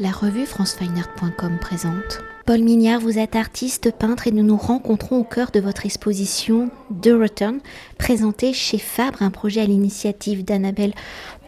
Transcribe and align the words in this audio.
La 0.00 0.12
revue 0.12 0.46
francefineart.com 0.46 1.58
présente. 1.60 2.22
Paul 2.46 2.60
Mignard, 2.60 3.00
vous 3.00 3.18
êtes 3.18 3.34
artiste, 3.34 3.90
peintre 3.90 4.28
et 4.28 4.30
nous 4.30 4.44
nous 4.44 4.56
rencontrons 4.56 5.18
au 5.18 5.24
cœur 5.24 5.50
de 5.50 5.58
votre 5.58 5.86
exposition 5.86 6.70
The 7.02 7.08
Return, 7.08 7.58
présentée 7.98 8.52
chez 8.52 8.78
Fabre, 8.78 9.22
un 9.22 9.32
projet 9.32 9.60
à 9.60 9.64
l'initiative 9.64 10.44
d'Annabelle 10.44 10.94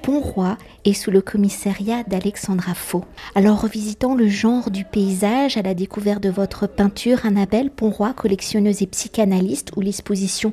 Ponroy 0.03 0.57
et 0.85 0.95
sous 0.95 1.11
le 1.11 1.21
commissariat 1.21 2.03
d'Alexandra 2.05 2.75
Faux. 2.75 3.05
Alors, 3.35 3.61
revisitant 3.61 4.15
le 4.15 4.29
genre 4.29 4.71
du 4.71 4.85
paysage 4.85 5.57
à 5.57 5.63
la 5.63 5.75
découverte 5.75 6.23
de 6.23 6.31
votre 6.31 6.67
peinture, 6.67 7.27
Annabelle 7.27 7.71
Ponroy, 7.71 8.13
collectionneuse 8.13 8.83
et 8.83 8.87
psychanalyste, 8.87 9.73
où 9.77 9.81
l'exposition 9.81 10.53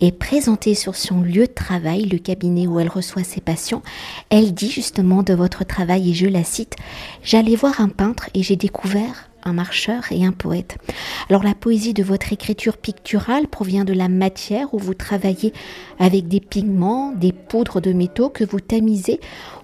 est 0.00 0.16
présentée 0.16 0.74
sur 0.74 0.94
son 0.94 1.20
lieu 1.20 1.46
de 1.46 1.52
travail, 1.52 2.04
le 2.06 2.18
cabinet 2.18 2.66
où 2.66 2.80
elle 2.80 2.88
reçoit 2.88 3.24
ses 3.24 3.40
patients, 3.40 3.82
elle 4.30 4.54
dit 4.54 4.70
justement 4.70 5.22
de 5.22 5.34
votre 5.34 5.64
travail, 5.64 6.10
et 6.10 6.14
je 6.14 6.26
la 6.26 6.44
cite, 6.44 6.76
J'allais 7.22 7.56
voir 7.56 7.80
un 7.80 7.88
peintre 7.88 8.28
et 8.34 8.42
j'ai 8.42 8.56
découvert 8.56 9.28
un 9.44 9.52
marcheur 9.52 10.04
et 10.10 10.24
un 10.24 10.32
poète. 10.32 10.78
Alors 11.28 11.42
la 11.42 11.54
poésie 11.54 11.94
de 11.94 12.02
votre 12.02 12.32
écriture 12.32 12.76
picturale 12.76 13.48
provient 13.48 13.84
de 13.84 13.92
la 13.92 14.08
matière 14.08 14.72
où 14.74 14.78
vous 14.78 14.94
travaillez 14.94 15.52
avec 15.98 16.28
des 16.28 16.40
pigments, 16.40 17.12
des 17.12 17.32
poudres 17.32 17.80
de 17.80 17.92
métaux 17.92 18.28
que 18.28 18.44
vous 18.44 18.60
tamisez 18.60 19.20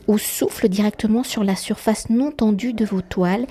ou 0.08 0.18
souffle 0.18 0.68
directement 0.68 1.22
sur 1.22 1.44
la 1.44 1.56
surface 1.56 2.10
non 2.10 2.30
tendue 2.32 2.72
de 2.72 2.84
vos 2.84 3.02
toiles 3.02 3.46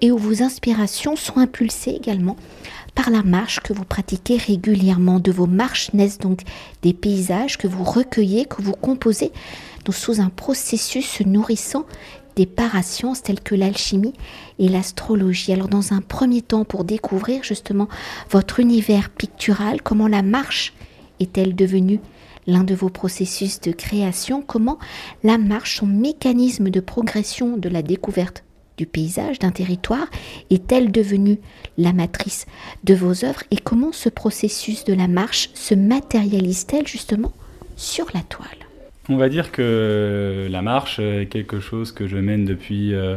et 0.00 0.10
où 0.10 0.18
vos 0.18 0.42
inspirations 0.42 1.16
sont 1.16 1.38
impulsées 1.38 1.94
également 1.94 2.36
par 2.94 3.10
la 3.10 3.22
marche 3.22 3.60
que 3.60 3.72
vous 3.72 3.84
pratiquez 3.84 4.36
régulièrement. 4.36 5.18
De 5.18 5.32
vos 5.32 5.46
marches 5.46 5.92
naissent 5.94 6.18
donc 6.18 6.42
des 6.82 6.92
paysages 6.92 7.56
que 7.56 7.66
vous 7.66 7.84
recueillez, 7.84 8.44
que 8.44 8.60
vous 8.60 8.74
composez 8.74 9.32
sous 9.90 10.20
un 10.20 10.28
processus 10.28 11.20
nourrissant 11.26 11.86
des 12.36 12.46
parasciences 12.46 13.22
telles 13.22 13.40
que 13.40 13.54
l'alchimie 13.54 14.14
et 14.58 14.68
l'astrologie. 14.68 15.52
Alors 15.52 15.68
dans 15.68 15.92
un 15.92 16.00
premier 16.00 16.42
temps, 16.42 16.64
pour 16.64 16.84
découvrir 16.84 17.42
justement 17.42 17.88
votre 18.30 18.60
univers 18.60 19.10
pictural, 19.10 19.82
comment 19.82 20.08
la 20.08 20.22
marche 20.22 20.72
est-elle 21.20 21.54
devenue 21.54 22.00
l'un 22.46 22.64
de 22.64 22.74
vos 22.74 22.88
processus 22.88 23.60
de 23.60 23.72
création, 23.72 24.42
comment 24.42 24.78
la 25.22 25.38
marche, 25.38 25.78
son 25.78 25.86
mécanisme 25.86 26.70
de 26.70 26.80
progression 26.80 27.56
de 27.56 27.68
la 27.68 27.82
découverte 27.82 28.44
du 28.76 28.86
paysage, 28.86 29.38
d'un 29.38 29.50
territoire, 29.50 30.08
est-elle 30.50 30.90
devenue 30.90 31.38
la 31.78 31.92
matrice 31.92 32.46
de 32.84 32.94
vos 32.94 33.24
œuvres 33.24 33.44
et 33.50 33.56
comment 33.56 33.92
ce 33.92 34.08
processus 34.08 34.84
de 34.84 34.94
la 34.94 35.08
marche 35.08 35.50
se 35.54 35.74
matérialise-t-elle 35.74 36.86
justement 36.86 37.32
sur 37.76 38.06
la 38.14 38.22
toile? 38.22 38.71
On 39.08 39.16
va 39.16 39.28
dire 39.28 39.50
que 39.50 40.46
la 40.50 40.62
marche 40.62 40.98
est 40.98 41.26
quelque 41.26 41.60
chose 41.60 41.92
que 41.92 42.06
je 42.06 42.16
mène 42.16 42.44
depuis 42.44 42.94
euh, 42.94 43.16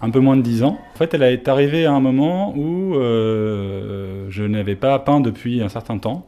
un 0.00 0.10
peu 0.10 0.20
moins 0.20 0.36
de 0.36 0.42
dix 0.42 0.62
ans. 0.62 0.78
En 0.94 0.98
fait, 0.98 1.12
elle 1.14 1.22
est 1.22 1.48
arrivée 1.48 1.84
à 1.84 1.92
un 1.92 2.00
moment 2.00 2.54
où 2.56 2.94
euh, 2.94 4.26
je 4.30 4.42
n'avais 4.44 4.74
pas 4.74 4.98
peint 4.98 5.20
depuis 5.20 5.62
un 5.62 5.68
certain 5.68 5.98
temps, 5.98 6.26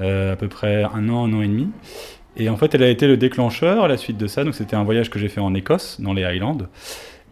euh, 0.00 0.32
à 0.32 0.36
peu 0.36 0.48
près 0.48 0.84
un 0.84 1.08
an, 1.08 1.24
un 1.26 1.32
an 1.34 1.42
et 1.42 1.48
demi. 1.48 1.68
Et 2.36 2.48
en 2.48 2.56
fait, 2.56 2.74
elle 2.74 2.82
a 2.82 2.88
été 2.88 3.06
le 3.06 3.16
déclencheur 3.16 3.84
à 3.84 3.88
la 3.88 3.96
suite 3.96 4.16
de 4.16 4.26
ça. 4.26 4.42
Donc, 4.42 4.54
c'était 4.54 4.76
un 4.76 4.84
voyage 4.84 5.10
que 5.10 5.18
j'ai 5.18 5.28
fait 5.28 5.40
en 5.40 5.54
Écosse, 5.54 6.00
dans 6.00 6.14
les 6.14 6.24
Highlands. 6.24 6.58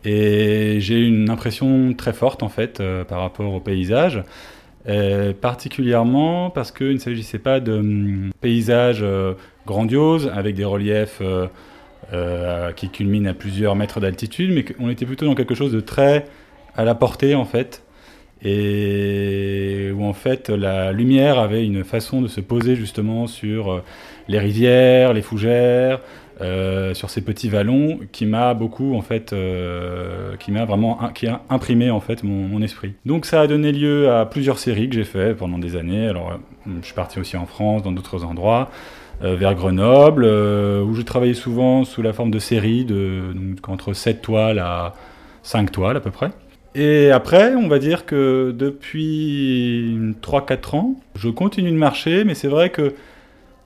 Et 0.04 0.76
j'ai 0.80 1.00
une 1.00 1.30
impression 1.30 1.94
très 1.94 2.12
forte, 2.12 2.42
en 2.42 2.48
fait, 2.48 2.82
par 3.08 3.20
rapport 3.20 3.52
au 3.52 3.60
paysage. 3.60 4.22
Particulièrement 5.40 6.50
parce 6.50 6.72
qu'il 6.72 6.94
ne 6.94 6.98
s'agissait 6.98 7.38
pas 7.38 7.60
de 7.60 7.72
hum, 7.72 8.30
paysages 8.40 9.04
grandiose, 9.66 10.30
avec 10.34 10.54
des 10.54 10.64
reliefs 10.64 11.18
euh, 11.20 11.46
euh, 12.12 12.72
qui 12.72 12.88
culminent 12.88 13.30
à 13.30 13.34
plusieurs 13.34 13.76
mètres 13.76 14.00
d'altitude, 14.00 14.52
mais 14.52 14.64
on 14.78 14.90
était 14.90 15.06
plutôt 15.06 15.26
dans 15.26 15.34
quelque 15.34 15.54
chose 15.54 15.72
de 15.72 15.80
très 15.80 16.26
à 16.76 16.84
la 16.84 16.94
portée 16.94 17.34
en 17.34 17.44
fait, 17.44 17.82
et 18.42 19.92
où 19.94 20.04
en 20.04 20.12
fait 20.12 20.48
la 20.48 20.92
lumière 20.92 21.38
avait 21.38 21.64
une 21.64 21.84
façon 21.84 22.22
de 22.22 22.28
se 22.28 22.40
poser 22.40 22.74
justement 22.74 23.26
sur 23.26 23.72
euh, 23.72 23.82
les 24.28 24.38
rivières, 24.38 25.12
les 25.12 25.22
fougères, 25.22 26.00
sur 26.94 27.10
ces 27.10 27.20
petits 27.20 27.48
vallons 27.48 28.00
qui 28.10 28.26
m'a 28.26 28.54
beaucoup 28.54 28.94
en 28.94 29.02
fait 29.02 29.34
qui 30.38 30.50
m'a 30.50 30.64
vraiment 30.64 30.98
qui 31.14 31.26
a 31.26 31.42
imprimé 31.50 31.90
en 31.90 32.00
fait 32.00 32.22
mon, 32.22 32.60
esprit 32.62 32.94
donc 33.06 33.26
ça 33.26 33.40
a 33.40 33.46
donné 33.46 33.72
lieu 33.72 34.10
à 34.10 34.26
plusieurs 34.26 34.58
séries 34.58 34.88
que 34.88 34.94
j'ai 34.94 35.04
fait 35.04 35.34
pendant 35.34 35.58
des 35.58 35.76
années 35.76 36.08
alors 36.08 36.38
je 36.80 36.84
suis 36.84 36.94
parti 36.94 37.20
aussi 37.20 37.36
en 37.36 37.46
France 37.46 37.82
dans 37.82 37.92
d'autres 37.92 38.24
endroits 38.24 38.70
euh, 39.22 39.36
vers 39.36 39.54
Grenoble, 39.54 40.24
euh, 40.24 40.82
où 40.82 40.94
je 40.94 41.02
travaillais 41.02 41.34
souvent 41.34 41.84
sous 41.84 42.02
la 42.02 42.12
forme 42.12 42.32
de 42.32 42.40
séries, 42.40 42.84
de, 42.84 43.22
entre 43.68 43.92
7 43.92 44.20
toiles 44.20 44.58
à 44.58 44.94
5 45.44 45.70
toiles 45.70 45.96
à 45.96 46.00
peu 46.00 46.10
près. 46.10 46.30
Et 46.74 47.10
après, 47.12 47.54
on 47.54 47.68
va 47.68 47.78
dire 47.78 48.04
que 48.04 48.52
depuis 48.56 49.96
3-4 50.22 50.76
ans, 50.76 50.96
je 51.14 51.28
continue 51.28 51.70
de 51.70 51.76
marcher, 51.76 52.24
mais 52.24 52.34
c'est 52.34 52.48
vrai 52.48 52.70
que 52.70 52.94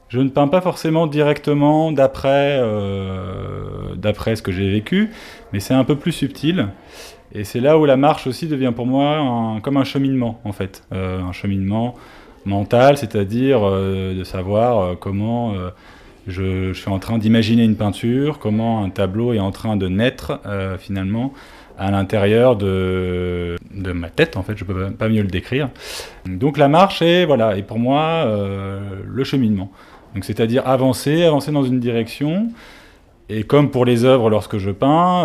je 0.08 0.20
ne 0.20 0.28
peins 0.28 0.48
pas 0.48 0.60
forcément 0.60 1.06
directement 1.06 1.92
d'après 1.92 2.58
euh, 2.60 3.94
ce 3.94 4.42
que 4.42 4.52
j'ai 4.52 4.70
vécu, 4.70 5.10
mais 5.52 5.60
c'est 5.60 5.74
un 5.74 5.84
peu 5.84 5.96
plus 5.96 6.12
subtil. 6.12 6.68
Et 7.32 7.44
c'est 7.44 7.60
là 7.60 7.76
où 7.76 7.84
la 7.84 7.96
marche 7.96 8.26
aussi 8.26 8.46
devient 8.46 8.72
pour 8.74 8.86
moi 8.86 9.60
comme 9.62 9.76
un 9.76 9.84
cheminement, 9.84 10.40
en 10.44 10.52
fait. 10.52 10.84
un 10.92 11.32
cheminement 11.32 11.96
mental, 12.46 12.96
c'est-à-dire 12.96 13.60
euh, 13.62 14.14
de 14.14 14.24
savoir 14.24 14.78
euh, 14.78 14.94
comment 14.98 15.54
euh, 15.54 15.70
je, 16.26 16.72
suis 16.72 16.88
en 16.88 16.98
train 16.98 17.18
d'imaginer 17.18 17.64
une 17.64 17.76
peinture, 17.76 18.38
comment 18.38 18.82
un 18.82 18.90
tableau 18.90 19.32
est 19.32 19.38
en 19.38 19.50
train 19.50 19.76
de 19.76 19.88
naître 19.88 20.40
finalement 20.78 21.32
à 21.78 21.90
l'intérieur 21.90 22.56
de, 22.56 23.56
de, 23.70 23.92
ma 23.92 24.08
tête, 24.08 24.36
en 24.36 24.42
fait, 24.42 24.56
je 24.56 24.64
ne 24.64 24.72
peux 24.72 24.90
pas 24.90 25.08
mieux 25.08 25.22
le 25.22 25.28
décrire. 25.28 25.68
Donc 26.24 26.56
la 26.58 26.68
marche 26.68 27.02
est, 27.02 27.26
voilà, 27.26 27.56
et 27.56 27.62
pour 27.62 27.78
moi, 27.78 28.26
le 29.04 29.24
cheminement. 29.24 29.70
C'est-à-dire 30.22 30.66
avancer, 30.66 31.24
avancer 31.24 31.52
dans 31.52 31.64
une 31.64 31.80
direction, 31.80 32.48
et 33.28 33.42
comme 33.42 33.70
pour 33.70 33.84
les 33.84 34.04
œuvres 34.04 34.30
lorsque 34.30 34.58
je 34.58 34.70
peins, 34.70 35.24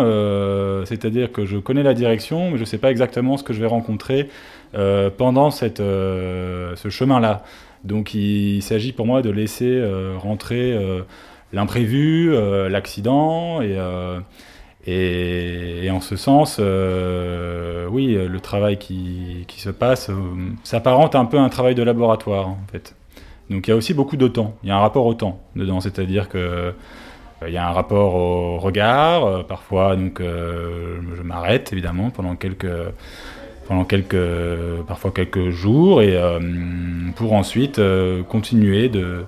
c'est-à-dire 0.86 1.30
que 1.30 1.44
je 1.44 1.56
connais 1.58 1.84
la 1.84 1.94
direction, 1.94 2.50
mais 2.50 2.56
je 2.56 2.62
ne 2.62 2.66
sais 2.66 2.78
pas 2.78 2.90
exactement 2.90 3.36
ce 3.36 3.44
que 3.44 3.52
je 3.52 3.60
vais 3.60 3.68
rencontrer 3.68 4.28
euh, 4.74 5.10
pendant 5.10 5.50
euh, 5.80 6.76
ce 6.76 6.88
chemin-là. 6.88 7.44
Donc 7.84 8.14
il 8.14 8.62
s'agit 8.62 8.92
pour 8.92 9.06
moi 9.06 9.20
de 9.20 9.28
laisser 9.28 9.68
euh, 9.68 10.14
rentrer 10.16 10.78
l'imprévu, 11.52 12.34
l'accident, 12.70 13.60
et, 13.60 13.76
et, 14.86 15.90
en 15.90 16.00
ce 16.00 16.16
sens, 16.16 16.58
oui, 16.58 18.14
le 18.14 18.40
travail 18.40 18.78
qui, 18.78 19.44
qui 19.46 19.60
se 19.60 19.68
passe 19.68 20.10
s'apparente 20.64 21.14
un 21.14 21.26
peu 21.26 21.38
à 21.38 21.42
un 21.42 21.50
travail 21.50 21.74
de 21.74 21.82
laboratoire 21.82 22.48
en 22.48 22.58
fait. 22.70 22.94
Donc 23.52 23.68
il 23.68 23.70
y 23.70 23.72
a 23.72 23.76
aussi 23.76 23.94
beaucoup 23.94 24.16
de 24.16 24.28
temps, 24.28 24.54
il 24.62 24.70
y 24.70 24.72
a 24.72 24.76
un 24.76 24.80
rapport 24.80 25.06
au 25.06 25.14
temps 25.14 25.38
dedans, 25.54 25.80
c'est-à-dire 25.80 26.28
que 26.28 26.74
il 27.46 27.52
y 27.52 27.56
a 27.56 27.68
un 27.68 27.72
rapport 27.72 28.14
au 28.14 28.58
regard, 28.58 29.44
parfois 29.46 29.96
donc 29.96 30.20
je 30.20 31.22
m'arrête 31.22 31.72
évidemment 31.72 32.10
pendant 32.10 32.36
quelques 32.36 32.68
pendant 33.66 33.84
quelques, 33.84 34.82
parfois 34.86 35.10
quelques 35.10 35.50
jours, 35.50 36.02
et 36.02 36.16
euh, 36.16 36.38
pour 37.16 37.32
ensuite 37.32 37.78
euh, 37.78 38.22
continuer 38.22 38.88
de, 38.88 39.24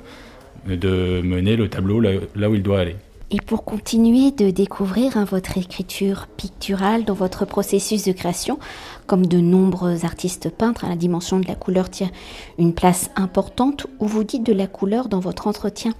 de 0.67 1.21
mener 1.23 1.57
le 1.57 1.69
tableau 1.69 2.01
là, 2.01 2.51
où 2.51 2.55
il 2.55 2.63
doit 2.63 2.81
aller. 2.81 2.97
Et 3.31 3.41
pour 3.41 3.65
continuer 3.65 4.31
de 4.31 4.51
découvrir 4.51 5.17
hein, 5.17 5.25
votre 5.25 5.57
écriture 5.57 6.27
picturale 6.37 7.05
dans 7.05 7.15
votre 7.15 7.47
processus 7.47 8.05
de 8.05 8.13
création, 8.13 8.59
comme 9.07 9.27
de 9.27 9.39
nombreux 9.39 10.05
artistes 10.05 10.51
peintres, 10.51 10.87
la 10.89 10.97
dimension 10.97 11.39
de 11.39 11.47
la 11.47 11.55
couleur 11.55 11.91
tient 11.91 12.11
une 12.59 12.75
place 12.75 13.11
importante, 13.17 13.87
où 14.01 14.07
vous 14.07 14.25
dites 14.25 14.45
de 14.45 14.53
la 14.53 14.67
couleur 14.67 15.09
dans 15.09 15.21
votre 15.21 15.47
entretien 15.47 15.93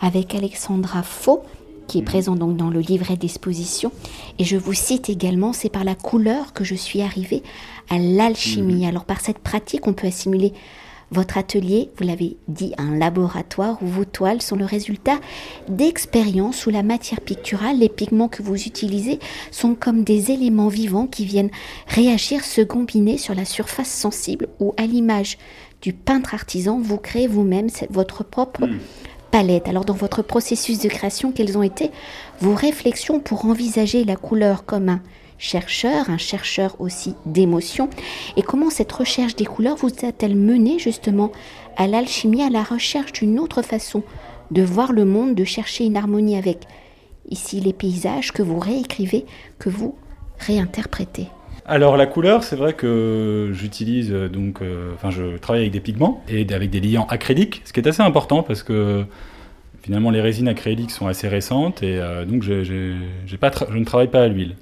avec 0.00 0.34
Alexandra 0.34 1.02
Faux, 1.02 1.42
qui 1.86 1.98
est 1.98 2.02
présent 2.02 2.36
donc 2.36 2.56
dans 2.56 2.70
le 2.70 2.80
livret 2.80 3.16
d'exposition. 3.16 3.92
Et 4.38 4.44
je 4.44 4.56
vous 4.56 4.74
cite 4.74 5.10
également, 5.10 5.52
c'est 5.52 5.68
par 5.68 5.84
la 5.84 5.94
couleur 5.94 6.52
que 6.52 6.64
je 6.64 6.74
suis 6.74 7.02
arrivée 7.02 7.42
à 7.88 7.98
l'alchimie. 7.98 8.82
Mhm. 8.82 8.88
Alors 8.88 9.04
par 9.04 9.20
cette 9.20 9.40
pratique, 9.40 9.86
on 9.86 9.92
peut 9.92 10.06
assimiler 10.06 10.52
votre 11.10 11.38
atelier, 11.38 11.90
vous 11.96 12.06
l'avez 12.06 12.36
dit, 12.48 12.72
un 12.78 12.96
laboratoire 12.96 13.82
où 13.82 13.86
vos 13.86 14.04
toiles 14.04 14.42
sont 14.42 14.56
le 14.56 14.64
résultat 14.64 15.18
d'expériences 15.68 16.66
où 16.66 16.70
la 16.70 16.82
matière 16.82 17.20
picturale, 17.20 17.78
les 17.78 17.88
pigments 17.88 18.28
que 18.28 18.42
vous 18.42 18.56
utilisez 18.56 19.18
sont 19.50 19.74
comme 19.74 20.04
des 20.04 20.30
éléments 20.30 20.68
vivants 20.68 21.06
qui 21.06 21.24
viennent 21.24 21.50
réagir, 21.88 22.44
se 22.44 22.60
combiner 22.60 23.18
sur 23.18 23.34
la 23.34 23.44
surface 23.44 23.90
sensible 23.90 24.48
ou 24.60 24.74
à 24.76 24.86
l'image 24.86 25.38
du 25.82 25.92
peintre 25.92 26.34
artisan, 26.34 26.78
vous 26.78 26.98
créez 26.98 27.26
vous-même 27.26 27.68
votre 27.90 28.22
propre 28.22 28.66
mhm 28.66 28.78
palette. 29.30 29.68
Alors 29.68 29.84
dans 29.84 29.94
votre 29.94 30.22
processus 30.22 30.78
de 30.80 30.88
création, 30.88 31.32
quelles 31.32 31.56
ont 31.56 31.62
été 31.62 31.90
vos 32.40 32.54
réflexions 32.54 33.20
pour 33.20 33.46
envisager 33.46 34.04
la 34.04 34.16
couleur 34.16 34.64
comme 34.64 34.88
un 34.88 35.00
chercheur, 35.40 36.10
un 36.10 36.18
chercheur 36.18 36.76
aussi 36.78 37.14
d'émotion. 37.26 37.88
Et 38.36 38.42
comment 38.42 38.70
cette 38.70 38.92
recherche 38.92 39.34
des 39.34 39.46
couleurs 39.46 39.76
vous 39.76 39.88
a-t-elle 39.88 40.36
mené 40.36 40.78
justement 40.78 41.32
à 41.76 41.88
l'alchimie, 41.88 42.42
à 42.42 42.50
la 42.50 42.62
recherche 42.62 43.12
d'une 43.12 43.40
autre 43.40 43.62
façon 43.62 44.04
de 44.50 44.62
voir 44.62 44.92
le 44.92 45.04
monde, 45.04 45.34
de 45.34 45.44
chercher 45.44 45.84
une 45.84 45.96
harmonie 45.96 46.36
avec 46.36 46.58
ici 47.28 47.60
les 47.60 47.72
paysages 47.72 48.32
que 48.32 48.42
vous 48.42 48.58
réécrivez, 48.58 49.24
que 49.58 49.70
vous 49.70 49.96
réinterpréter 50.38 51.26
alors 51.66 51.96
la 51.96 52.06
couleur, 52.06 52.42
c'est 52.42 52.56
vrai 52.56 52.72
que 52.72 53.50
j'utilise 53.52 54.10
donc, 54.10 54.60
enfin 54.94 55.10
je 55.10 55.36
travaille 55.36 55.60
avec 55.60 55.72
des 55.72 55.78
pigments 55.78 56.24
et 56.28 56.44
avec 56.52 56.70
des 56.70 56.80
liants 56.80 57.06
acryliques, 57.08 57.62
ce 57.64 57.72
qui 57.72 57.78
est 57.78 57.86
assez 57.86 58.02
important 58.02 58.42
parce 58.42 58.64
que 58.64 59.04
finalement 59.80 60.10
les 60.10 60.20
résines 60.20 60.48
acryliques 60.48 60.90
sont 60.90 61.06
assez 61.06 61.28
récentes 61.28 61.84
et 61.84 62.00
donc 62.26 62.42
je, 62.42 62.96
pas 63.36 63.52
je 63.70 63.76
ne 63.76 63.84
travaille 63.84 64.08
pas 64.08 64.22
à 64.22 64.26
l'huile 64.26 64.56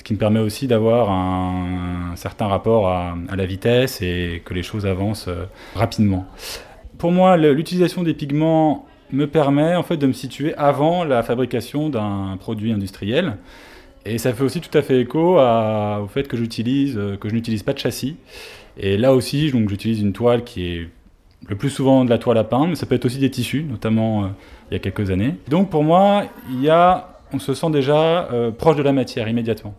ce 0.00 0.02
qui 0.02 0.14
me 0.14 0.18
permet 0.18 0.40
aussi 0.40 0.66
d'avoir 0.66 1.10
un, 1.10 2.16
certain 2.16 2.46
rapport 2.46 2.88
à, 2.88 3.14
la 3.36 3.44
vitesse 3.44 4.00
et 4.00 4.40
que 4.46 4.54
les 4.54 4.62
choses 4.62 4.86
avancent 4.86 5.28
euh, 5.28 5.44
rapidement. 5.74 6.24
Pour 6.96 7.12
moi, 7.12 7.36
l'utilisation 7.36 8.02
des 8.02 8.14
pigments 8.14 8.86
me 9.12 9.26
permet 9.26 9.76
en 9.76 9.82
fait 9.82 9.98
de 9.98 10.06
me 10.06 10.14
situer 10.14 10.54
avant 10.54 11.04
la 11.04 11.22
fabrication 11.22 11.90
d'un 11.90 12.38
produit 12.40 12.72
industriel. 12.72 13.36
Et 14.06 14.16
ça 14.16 14.32
fait 14.32 14.42
aussi 14.42 14.62
tout 14.62 14.76
à 14.76 14.80
fait 14.80 15.02
écho 15.02 15.38
au 15.38 16.06
fait 16.06 16.26
que 16.26 16.36
euh, 16.36 17.16
que 17.18 17.28
je 17.28 17.34
n'utilise 17.34 17.62
pas 17.62 17.74
de 17.74 17.78
châssis. 17.78 18.16
Et 18.78 18.96
là 18.96 19.12
aussi, 19.12 19.50
j'utilise 19.50 20.00
une 20.00 20.14
toile 20.14 20.44
qui 20.44 20.66
est 20.66 20.88
le 21.46 21.56
plus 21.56 21.68
souvent 21.68 22.06
de 22.06 22.10
la 22.10 22.16
toile 22.16 22.38
à 22.38 22.44
peindre, 22.44 22.68
mais 22.68 22.74
ça 22.74 22.86
peut 22.86 22.94
être 22.94 23.04
aussi 23.04 23.18
des 23.18 23.30
tissus, 23.30 23.64
notamment 23.64 24.24
euh, 24.24 24.28
il 24.70 24.74
y 24.74 24.76
a 24.76 24.78
quelques 24.78 25.10
années. 25.10 25.34
Donc 25.50 25.68
pour 25.68 25.84
moi, 25.84 26.24
il 26.50 26.62
y 26.62 26.70
a 26.70 27.09
on 27.32 27.38
se 27.38 27.54
sent 27.54 27.70
déjà 27.70 28.28
euh, 28.32 28.50
proche 28.50 28.76
de 28.76 28.82
la 28.82 28.92
matière 28.92 29.28
immédiatement. 29.28 29.74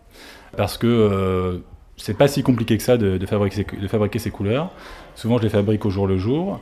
Parce 0.56 0.78
que 0.78 0.86
euh, 0.86 1.58
c'est 1.96 2.16
pas 2.16 2.28
si 2.28 2.42
compliqué 2.42 2.76
que 2.76 2.82
ça 2.82 2.96
de, 2.96 3.18
fabriquer 3.26 4.18
ces, 4.18 4.30
couleurs. 4.30 4.70
Souvent, 5.14 5.38
je 5.38 5.44
les 5.44 5.48
fabrique 5.48 5.84
au 5.86 5.90
jour 5.90 6.06
le 6.06 6.18
jour. 6.18 6.60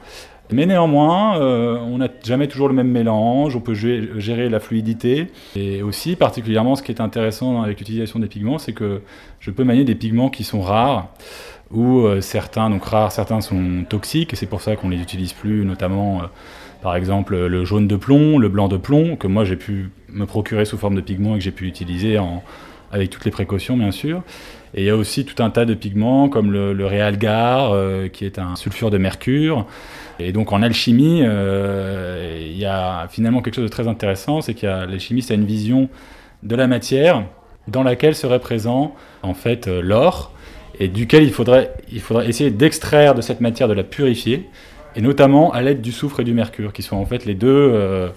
Mais 0.52 0.66
néanmoins, 0.66 1.40
euh, 1.40 1.78
on 1.78 1.98
n'a 1.98 2.08
jamais 2.24 2.48
toujours 2.48 2.66
le 2.66 2.74
même 2.74 2.90
mélange, 2.90 3.54
on 3.54 3.60
peut 3.60 3.74
gérer 3.74 4.48
la 4.48 4.58
fluidité. 4.58 5.28
Et 5.54 5.82
aussi, 5.82 6.16
particulièrement, 6.16 6.74
ce 6.74 6.82
qui 6.82 6.90
est 6.90 7.00
intéressant 7.00 7.62
avec 7.62 7.78
l'utilisation 7.78 8.18
des 8.18 8.26
pigments, 8.26 8.58
c'est 8.58 8.72
que 8.72 9.02
je 9.38 9.52
peux 9.52 9.62
manier 9.62 9.84
des 9.84 9.94
pigments 9.94 10.28
qui 10.28 10.42
sont 10.42 10.60
rares, 10.60 11.08
ou 11.70 12.04
certains, 12.20 12.68
donc 12.68 12.84
rares, 12.84 13.12
certains 13.12 13.40
sont 13.40 13.84
toxiques, 13.88 14.32
et 14.32 14.36
c'est 14.36 14.46
pour 14.46 14.60
ça 14.60 14.74
qu'on 14.74 14.88
les 14.88 15.00
utilise 15.00 15.32
plus, 15.32 15.64
notamment 15.64 16.22
par 16.82 16.96
exemple 16.96 17.36
le 17.36 17.64
jaune 17.64 17.88
de 17.88 17.96
plomb, 17.96 18.38
le 18.38 18.48
blanc 18.48 18.68
de 18.68 18.76
plomb, 18.76 19.16
que 19.16 19.26
moi 19.26 19.44
j'ai 19.44 19.56
pu 19.56 19.90
me 20.08 20.26
procurer 20.26 20.64
sous 20.64 20.78
forme 20.78 20.94
de 20.94 21.00
pigments 21.00 21.34
et 21.34 21.38
que 21.38 21.44
j'ai 21.44 21.50
pu 21.50 21.66
utiliser 21.66 22.18
avec 22.92 23.10
toutes 23.10 23.24
les 23.24 23.30
précautions 23.30 23.76
bien 23.76 23.90
sûr. 23.90 24.22
Et 24.74 24.82
il 24.82 24.86
y 24.86 24.90
a 24.90 24.96
aussi 24.96 25.24
tout 25.24 25.42
un 25.42 25.50
tas 25.50 25.64
de 25.64 25.74
pigments 25.74 26.28
comme 26.28 26.52
le, 26.52 26.86
réalgar, 26.86 27.72
euh, 27.72 28.08
qui 28.08 28.24
est 28.24 28.38
un 28.38 28.54
sulfure 28.54 28.90
de 28.90 28.98
mercure. 28.98 29.66
Et 30.20 30.32
donc 30.32 30.52
en 30.52 30.62
alchimie, 30.62 31.22
euh, 31.24 32.38
il 32.40 32.56
y 32.56 32.66
a 32.66 33.08
finalement 33.08 33.42
quelque 33.42 33.56
chose 33.56 33.64
de 33.64 33.70
très 33.70 33.88
intéressant, 33.88 34.40
c'est 34.40 34.54
que 34.54 34.66
l'alchimiste 34.66 35.30
a 35.30 35.34
une 35.34 35.46
vision 35.46 35.88
de 36.42 36.54
la 36.54 36.66
matière 36.66 37.24
dans 37.68 37.82
laquelle 37.82 38.14
serait 38.14 38.38
présent 38.38 38.94
en 39.22 39.34
fait 39.34 39.66
euh, 39.66 39.80
l'or, 39.80 40.32
et 40.78 40.88
duquel 40.88 41.24
il 41.24 41.32
faudrait, 41.32 41.74
il 41.90 42.00
faudrait 42.00 42.28
essayer 42.28 42.50
d'extraire 42.50 43.14
de 43.14 43.20
cette 43.20 43.40
matière, 43.40 43.68
de 43.68 43.74
la 43.74 43.82
purifier, 43.82 44.48
et 44.96 45.00
notamment 45.00 45.52
à 45.52 45.62
l'aide 45.62 45.80
du 45.80 45.92
soufre 45.92 46.20
et 46.20 46.24
du 46.24 46.34
mercure, 46.34 46.72
qui 46.72 46.82
sont 46.82 46.96
en 46.96 47.06
fait 47.06 47.24
les 47.24 47.34
deux, 47.34 47.48
euh, 47.48 48.08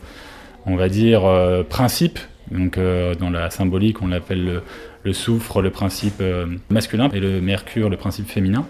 on 0.65 0.75
va 0.75 0.89
dire, 0.89 1.25
euh, 1.25 1.63
principes. 1.63 2.19
Donc 2.51 2.77
euh, 2.77 3.15
dans 3.15 3.29
la 3.29 3.49
symbolique, 3.49 4.01
on 4.01 4.07
l'appelle 4.07 4.61
le, 5.03 5.13
soufre 5.13 5.61
le 5.61 5.69
principe 5.69 6.21
masculin 6.69 7.09
et 7.13 7.19
le 7.19 7.41
mercure 7.41 7.89
le 7.89 7.97
principe 7.97 8.27
féminin, 8.27 8.65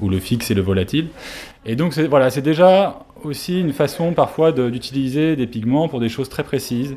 ou 0.00 0.08
le 0.08 0.18
fixe 0.18 0.50
et 0.50 0.54
le 0.54 0.62
volatile. 0.62 1.08
Et 1.66 1.76
donc 1.76 1.98
voilà, 1.98 2.30
c'est 2.30 2.42
déjà 2.42 3.00
aussi 3.22 3.60
une 3.60 3.72
façon 3.72 4.12
parfois 4.12 4.52
d'utiliser 4.52 5.36
des 5.36 5.46
pigments 5.46 5.88
pour 5.88 6.00
des 6.00 6.08
choses 6.08 6.28
très 6.28 6.42
précises. 6.42 6.96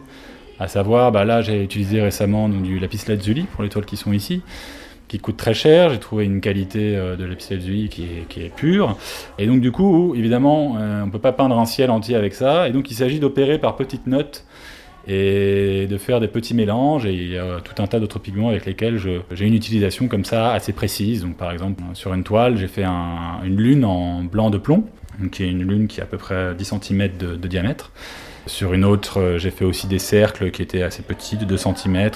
À 0.59 0.67
savoir, 0.67 1.11
bah 1.11 1.25
là 1.25 1.41
j'ai 1.41 1.63
utilisé 1.63 2.01
récemment 2.01 2.47
donc, 2.47 2.61
du 2.61 2.79
lapis 2.79 2.99
lazuli 3.07 3.43
pour 3.43 3.63
les 3.63 3.69
toiles 3.69 3.85
qui 3.85 3.97
sont 3.97 4.13
ici 4.13 4.41
qui 5.13 5.19
coûte 5.19 5.37
très 5.37 5.53
cher. 5.53 5.91
J'ai 5.91 5.99
trouvé 5.99 6.25
une 6.25 6.41
qualité 6.41 6.95
euh, 6.95 7.15
de 7.15 7.23
l'épicelle 7.23 7.59
qui 7.59 8.03
est, 8.03 8.27
qui 8.27 8.41
est 8.41 8.49
pure. 8.49 8.97
Et 9.37 9.45
donc, 9.45 9.61
du 9.61 9.71
coup, 9.71 10.15
évidemment, 10.15 10.75
euh, 10.79 11.03
on 11.03 11.05
ne 11.05 11.11
peut 11.11 11.19
pas 11.19 11.33
peindre 11.33 11.59
un 11.59 11.65
ciel 11.65 11.91
entier 11.91 12.15
avec 12.15 12.33
ça. 12.33 12.67
Et 12.67 12.71
donc, 12.71 12.89
il 12.89 12.95
s'agit 12.95 13.19
d'opérer 13.19 13.59
par 13.59 13.75
petites 13.75 14.07
notes 14.07 14.43
et 15.07 15.85
de 15.85 15.97
faire 15.97 16.19
des 16.19 16.27
petits 16.27 16.55
mélanges. 16.55 17.05
Et 17.05 17.13
il 17.13 17.29
y 17.29 17.37
a 17.37 17.59
tout 17.61 17.79
un 17.79 17.85
tas 17.85 17.99
d'autres 17.99 18.17
pigments 18.17 18.49
avec 18.49 18.65
lesquels 18.65 18.97
j'ai 18.97 19.45
une 19.45 19.53
utilisation 19.53 20.07
comme 20.07 20.25
ça 20.25 20.51
assez 20.51 20.73
précise. 20.73 21.21
Donc, 21.21 21.37
par 21.37 21.51
exemple, 21.51 21.83
sur 21.93 22.11
une 22.15 22.23
toile, 22.23 22.57
j'ai 22.57 22.67
fait 22.67 22.85
une 22.85 23.57
lune 23.57 23.85
en 23.85 24.23
blanc 24.23 24.49
de 24.49 24.57
plomb, 24.57 24.83
qui 25.31 25.43
est 25.43 25.51
une 25.51 25.61
lune 25.61 25.87
qui 25.87 26.01
a 26.01 26.05
à 26.05 26.07
peu 26.07 26.17
près 26.17 26.55
10 26.55 26.73
cm 26.81 27.09
de, 27.19 27.47
diamètre. 27.47 27.91
Sur 28.47 28.73
une 28.73 28.83
autre, 28.83 29.35
j'ai 29.37 29.51
fait 29.51 29.63
aussi 29.63 29.85
des 29.85 29.99
cercles 29.99 30.49
qui 30.49 30.63
étaient 30.63 30.81
assez 30.81 31.03
petits, 31.03 31.37
de 31.37 31.45
2 31.45 31.55
cm 31.55 32.09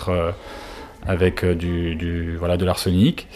avec 1.08 1.44
euh, 1.44 1.56
du, 1.56 2.36
voilà, 2.38 2.58
de 2.58 2.66
l'arsenic. 2.66 3.28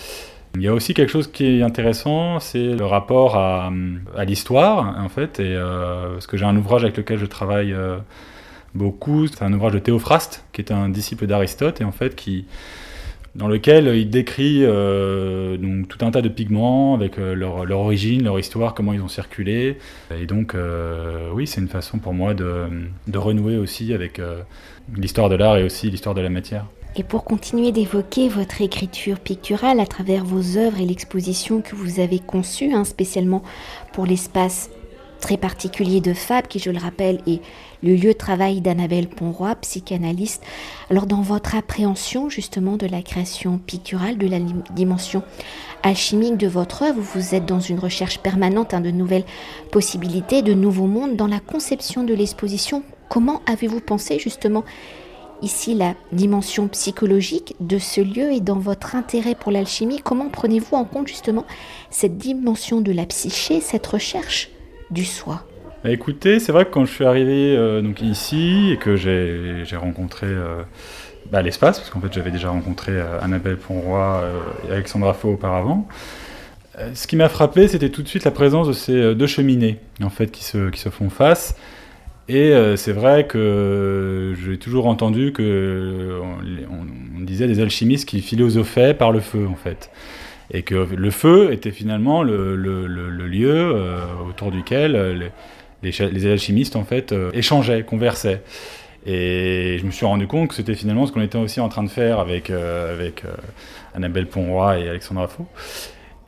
Il 0.56 0.62
y 0.62 0.68
a 0.68 0.74
aussi 0.74 0.94
quelque 0.94 1.10
chose 1.10 1.32
qui 1.32 1.46
est 1.46 1.62
intéressant, 1.62 2.42
c'est 2.42 2.76
le 2.76 2.86
rapport 2.86 3.38
à, 3.38 3.72
l'histoire, 4.26 4.98
en 5.00 5.08
fait, 5.08 5.40
et, 5.40 5.56
euh, 5.56 6.14
parce 6.14 6.28
que 6.28 6.36
j'ai 6.36 6.44
un 6.44 6.58
ouvrage 6.58 6.84
avec 6.84 6.98
lequel 6.98 7.18
je 7.18 7.26
travaille 7.26 7.72
euh, 7.72 7.98
beaucoup, 8.76 9.28
c'est 9.28 9.44
un 9.44 9.54
ouvrage 9.54 9.72
de 9.72 9.80
Théophraste, 9.80 10.44
qui 10.52 10.60
est 10.60 10.74
un 10.74 10.90
disciple 10.90 11.26
d'Aristote, 11.26 11.80
et 11.80 11.86
en 11.86 11.94
fait, 11.94 12.18
qui, 12.18 12.48
dans 13.34 13.48
lequel 13.48 13.96
il 13.96 14.10
décrit 14.10 14.66
donc, 14.66 15.88
tout 15.88 16.06
un 16.06 16.12
tas 16.12 16.22
de 16.22 16.28
pigments 16.28 16.96
avec 16.96 17.16
leur, 17.16 17.64
leur, 17.64 17.80
origine, 17.80 18.26
leur 18.26 18.38
histoire, 18.38 18.74
comment 18.74 18.92
ils 18.92 19.02
ont 19.02 19.08
circulé. 19.08 19.78
Et 20.14 20.26
donc, 20.26 20.54
oui, 21.34 21.48
c'est 21.48 21.62
une 21.62 21.70
façon 21.70 21.98
pour 21.98 22.14
moi 22.14 22.34
de, 22.34 22.66
de 23.08 23.18
renouer 23.18 23.56
aussi 23.56 23.94
avec 23.94 24.20
l'histoire 24.98 25.30
de 25.30 25.36
l'art 25.36 25.56
et 25.56 25.64
aussi 25.64 25.90
l'histoire 25.90 26.14
de 26.14 26.20
la 26.20 26.30
matière. 26.30 26.66
Et 26.98 27.04
pour 27.04 27.24
continuer 27.24 27.72
d'évoquer 27.72 28.28
votre 28.28 28.62
écriture 28.62 29.20
picturale 29.20 29.80
à 29.80 29.86
travers 29.86 30.26
vos 30.26 30.58
œuvres 30.58 30.80
et 30.82 30.86
l'exposition 30.86 31.62
que 31.62 31.76
vous 31.76 32.02
avez 32.02 32.20
conçue, 32.20 32.74
hein, 32.74 32.84
spécialement 32.84 33.44
pour 33.94 34.06
l'espace 34.06 34.70
très 35.22 35.38
particulier 35.38 36.02
de 36.02 36.14
Fab, 36.14 36.48
qui, 36.48 36.60
je 36.60 36.70
le 36.70 36.80
rappelle, 36.80 37.22
est 37.28 37.42
le 37.82 37.96
lieu 37.96 38.12
de 38.12 38.18
travail 38.18 38.60
d'Annabelle 38.60 39.08
Ponroy, 39.08 39.56
psychanalyste. 39.62 40.44
Alors, 40.90 41.06
dans 41.06 41.22
votre 41.22 41.56
appréhension 41.56 42.28
justement 42.28 42.76
de 42.76 42.88
la 42.88 43.02
création 43.02 43.58
picturale, 43.58 44.18
de 44.18 44.28
la 44.28 44.40
dimension 44.76 45.24
alchimique 45.84 46.38
de 46.38 46.48
votre 46.48 46.84
œuvre, 46.84 47.00
vous 47.00 47.36
êtes 47.36 47.46
dans 47.46 47.62
une 47.62 47.80
recherche 47.80 48.20
permanente 48.20 48.74
hein, 48.74 48.82
de 48.82 48.92
nouvelles 48.92 49.26
possibilités, 49.72 50.42
de 50.42 50.54
nouveaux 50.54 50.88
mondes. 50.88 51.16
Dans 51.16 51.28
la 51.28 51.40
conception 51.40 52.04
de 52.04 52.14
l'exposition, 52.14 52.84
comment 53.08 53.42
avez-vous 53.46 53.80
pensé 53.80 54.20
justement 54.20 54.66
ici 55.42 55.76
la 55.76 55.96
dimension 56.12 56.68
psychologique 56.68 57.56
de 57.60 57.78
ce 57.78 58.02
lieu 58.02 58.32
et 58.32 58.40
dans 58.40 58.60
votre 58.60 58.96
intérêt 58.96 59.36
pour 59.36 59.52
l'alchimie, 59.52 60.00
comment 60.04 60.30
prenez-vous 60.30 60.76
en 60.76 60.86
compte 60.86 61.08
justement 61.08 61.46
cette 61.90 62.18
dimension 62.18 62.82
de 62.82 62.92
la 62.92 63.06
psyché, 63.06 63.62
cette 63.62 63.88
recherche 63.88 64.50
du 64.90 65.06
soi? 65.06 65.44
Bah, 65.84 65.92
Écoutez, 65.92 66.40
c'est 66.40 66.52
vrai 66.52 66.66
que 66.66 66.72
quand 66.72 66.86
je 66.86 66.94
suis 66.94 67.06
arrivé 67.06 67.56
euh, 67.56 67.82
donc 67.82 68.02
ici 68.02 68.72
et 68.72 68.78
que 68.78 68.96
j'ai 68.96 69.76
rencontré 69.76 70.28
euh, 70.28 70.64
bah, 71.32 71.42
l'espace, 71.42 71.80
parce 71.80 71.90
qu'en 71.90 72.00
fait 72.00 72.14
j'avais 72.14 72.32
déjà 72.32 72.50
rencontré 72.50 72.92
euh, 72.94 73.20
Annabelle 73.22 73.58
Ponroy 73.58 74.24
et 74.68 74.72
Alexandra 74.72 75.14
Faux 75.14 75.34
auparavant, 75.34 75.88
ce 76.94 77.06
qui 77.06 77.16
m'a 77.16 77.30
frappé, 77.30 77.68
c'était 77.68 77.90
tout 77.90 78.02
de 78.02 78.08
suite 78.08 78.24
la 78.24 78.32
présence 78.32 78.68
de 78.68 78.74
ces 78.74 79.14
deux 79.14 79.28
cheminées 79.28 79.80
en 80.02 80.10
fait 80.10 80.32
qui 80.32 80.44
se 80.44 80.90
font 80.90 81.10
face 81.10 81.56
et 82.32 82.54
euh, 82.54 82.78
c'est 82.78 82.94
vrai 82.94 83.28
que 83.28 84.34
j'ai 84.42 84.58
toujours 84.58 84.88
entendu 84.88 85.34
que 85.34 86.22
on, 86.72 87.20
disait 87.20 87.46
des 87.46 87.60
alchimistes 87.60 88.08
qui 88.08 88.22
philosophaient 88.22 88.94
par 88.94 89.12
le 89.12 89.20
feu 89.20 89.48
en 89.50 89.56
fait, 89.56 89.92
et 90.50 90.64
que 90.64 90.76
le 90.76 91.12
feu 91.12 91.52
était 91.52 91.72
finalement 91.72 92.24
le, 92.24 92.56
lieu 92.56 93.52
euh, 93.52 94.00
autour 94.30 94.50
duquel 94.52 95.32
les, 95.84 96.28
alchimistes 96.28 96.78
en 96.78 96.86
fait 96.86 97.12
euh, 97.12 97.32
échangeaient, 97.34 97.84
conversaient. 97.84 98.42
Et 99.06 99.78
je 99.80 99.86
me 99.86 99.92
suis 99.92 100.06
rendu 100.06 100.26
compte 100.26 100.50
que 100.50 100.56
c'était 100.56 100.76
finalement 100.76 101.06
ce 101.08 101.12
qu'on 101.12 101.22
était 101.22 101.38
aussi 101.38 101.60
en 101.60 101.68
train 101.68 101.84
de 101.84 101.90
faire 101.90 102.20
avec, 102.20 102.50
avec 102.50 103.24
Annabelle 103.94 104.28
Ponroy 104.28 104.80
et 104.80 104.88
Alexandra 104.90 105.28
Faux. 105.28 105.48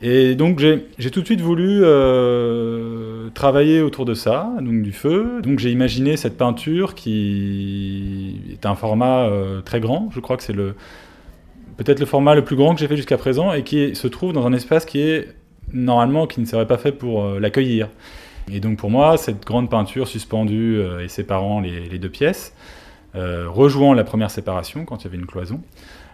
Et 0.06 0.34
donc 0.34 0.58
j'ai 0.58 1.10
tout 1.10 1.22
de 1.22 1.24
suite 1.24 1.40
voulu 1.40 1.80
euh, 1.82 3.30
travailler 3.30 3.80
autour 3.80 4.04
de 4.04 4.12
ça, 4.12 4.52
donc 4.60 4.82
du 4.82 4.92
feu. 4.92 5.40
Donc 5.42 5.58
j'ai 5.58 5.70
imaginé 5.70 6.18
cette 6.18 6.36
peinture 6.36 6.94
qui 6.94 8.38
est 8.52 8.66
un 8.66 8.74
format 8.74 9.20
euh, 9.22 9.62
très 9.62 9.80
grand. 9.80 10.10
Je 10.14 10.20
crois 10.20 10.36
que 10.36 10.42
c'est 10.42 10.52
peut-être 10.52 12.00
le 12.00 12.04
format 12.04 12.34
le 12.34 12.44
plus 12.44 12.54
grand 12.54 12.74
que 12.74 12.80
j'ai 12.80 12.86
fait 12.86 12.98
jusqu'à 12.98 13.16
présent 13.16 13.54
et 13.54 13.62
qui 13.64 13.96
se 13.96 14.06
trouve 14.06 14.34
dans 14.34 14.46
un 14.46 14.52
espace 14.52 14.84
qui 14.84 15.00
est 15.00 15.28
normalement 15.72 16.26
qui 16.26 16.38
ne 16.42 16.44
serait 16.44 16.66
pas 16.66 16.76
fait 16.76 16.92
pour 16.92 17.24
euh, 17.24 17.40
l'accueillir. 17.40 17.88
Et 18.52 18.60
donc 18.60 18.76
pour 18.76 18.90
moi, 18.90 19.16
cette 19.16 19.46
grande 19.46 19.70
peinture 19.70 20.06
suspendue 20.06 20.82
et 21.02 21.08
séparant 21.08 21.60
les, 21.60 21.98
deux 21.98 22.10
pièces, 22.10 22.54
rejoignant 23.14 23.94
la 23.94 24.04
première 24.04 24.30
séparation 24.30 24.84
quand 24.84 25.00
il 25.00 25.04
y 25.04 25.06
avait 25.08 25.16
une 25.16 25.24
cloison, 25.24 25.62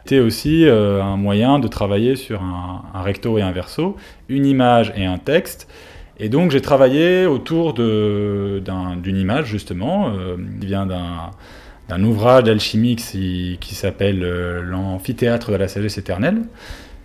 c'était 0.05 0.21
aussi 0.21 0.67
euh, 0.67 1.03
un 1.03 1.17
moyen 1.17 1.59
de 1.59 1.69
travailler 1.69 2.17
sur 2.17 2.43
un, 2.43 2.83
recto 3.03 3.39
et 3.39 3.43
un 3.43 3.53
verso, 3.53 3.97
une 4.29 4.47
image 4.47 4.93
et 4.97 5.05
un 5.05 5.19
texte. 5.19 5.69
Et 6.19 6.29
donc 6.29 6.51
j'ai 6.51 6.61
travaillé 6.61 7.27
autour 7.27 7.75
d'une 7.75 9.17
image 9.17 9.47
justement, 9.47 10.09
euh, 10.09 10.37
qui 10.61 10.67
vient 10.67 10.87
d'un 10.87 12.03
ouvrage 12.03 12.45
d'alchimie 12.45 12.97
qui, 12.97 13.75
s'appelle 13.75 14.21
L'amphithéâtre 14.63 15.53
de 15.53 15.57
la 15.57 15.69
sagesse 15.69 15.99
éternelle, 15.99 16.43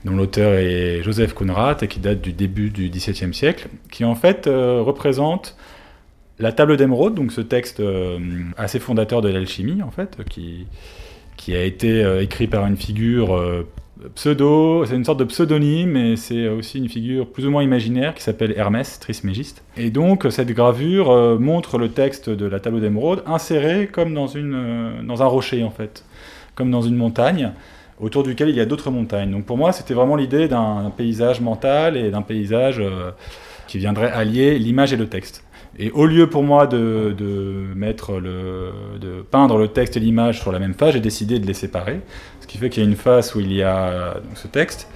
dont 0.04 0.16
l'auteur 0.16 0.54
est 0.54 1.02
Joseph 1.04 1.34
Conrad 1.34 1.82
et 1.84 1.88
qui 1.88 2.00
date 2.00 2.22
du 2.22 2.34
début 2.34 2.70
du 2.70 2.90
XVIIe 2.90 3.34
siècle, 3.34 3.68
qui 3.92 4.04
en 4.04 4.16
fait 4.16 4.48
représente 4.48 5.56
la 6.40 6.52
table 6.52 6.76
d'émeraude, 6.76 7.14
donc 7.14 7.32
ce 7.32 7.42
texte 7.42 7.82
assez 8.58 8.80
fondateur 8.80 9.22
de 9.22 9.30
l'alchimie 9.30 9.82
en 9.82 9.92
fait, 9.92 10.18
qui, 10.30 10.66
qui 11.38 11.56
a 11.56 11.64
été 11.64 12.22
écrit 12.22 12.48
par 12.48 12.66
une 12.66 12.78
figure 12.78 13.66
pseudo, 14.14 14.86
c'est 14.86 14.96
une 14.96 15.06
sorte 15.06 15.20
de 15.20 15.24
pseudonyme, 15.24 15.96
et 15.96 16.16
c'est 16.16 16.48
aussi 16.48 16.78
une 16.78 16.90
figure 16.90 17.28
plus 17.28 17.46
ou 17.46 17.52
moins 17.52 17.64
imaginaire 17.64 18.14
qui 18.14 18.22
s'appelle 18.22 18.54
Hermès 18.56 19.00
Trismégiste. 19.00 19.64
Et 19.78 19.90
donc 19.90 20.28
cette 20.30 20.52
gravure 20.52 21.12
euh, 21.12 21.38
montre 21.38 21.78
le 21.78 21.90
texte 21.90 22.30
de 22.30 22.46
la 22.46 22.60
tableau 22.60 22.80
d'émeraude 22.80 23.24
inséré 23.26 23.88
comme 23.88 24.14
dans, 24.14 24.28
une, 24.28 24.54
euh, 24.54 25.02
dans 25.04 25.24
un 25.24 25.26
rocher 25.26 25.64
en 25.64 25.72
fait, 25.72 26.04
comme 26.56 26.72
dans 26.72 26.82
une 26.82 26.96
montagne 26.96 27.52
autour 28.00 28.24
duquel 28.24 28.50
il 28.50 28.56
y 28.56 28.62
a 28.62 28.66
d'autres 28.66 28.92
montagnes. 28.92 29.32
Donc 29.32 29.46
pour 29.46 29.58
moi 29.58 29.72
c'était 29.72 29.94
vraiment 29.94 30.18
l'idée 30.18 30.48
d'un 30.48 30.92
paysage 30.96 31.40
mental 31.40 31.96
et 31.96 32.12
d'un 32.12 32.22
paysage 32.22 32.80
euh, 32.80 33.12
qui 33.68 33.78
viendrait 33.78 34.12
allier 34.12 34.60
l'image 34.60 34.92
et 34.92 34.98
le 34.98 35.08
texte. 35.08 35.45
Et 35.78 35.92
au 35.92 36.06
lieu 36.06 36.30
pour 36.30 36.44
moi 36.44 36.68
de, 36.68 37.14
mettre 37.76 38.20
le, 38.20 38.72
de 39.02 39.22
peindre 39.30 39.58
le 39.58 39.68
texte 39.68 39.98
et 39.98 40.00
l'image 40.00 40.40
sur 40.40 40.52
la 40.52 40.60
même 40.60 40.74
face, 40.74 40.94
j'ai 40.94 41.02
décidé 41.02 41.40
de 41.40 41.46
les 41.46 41.54
séparer. 41.54 42.00
Ce 42.40 42.48
qui 42.48 42.58
fait 42.58 42.70
qu'il 42.70 42.84
y 42.84 42.86
a 42.86 42.90
une 42.90 42.96
face 42.96 43.36
où 43.36 43.42
il 43.42 43.52
y 43.52 43.62
a 43.62 44.16
ce 44.36 44.48
texte 44.48 44.88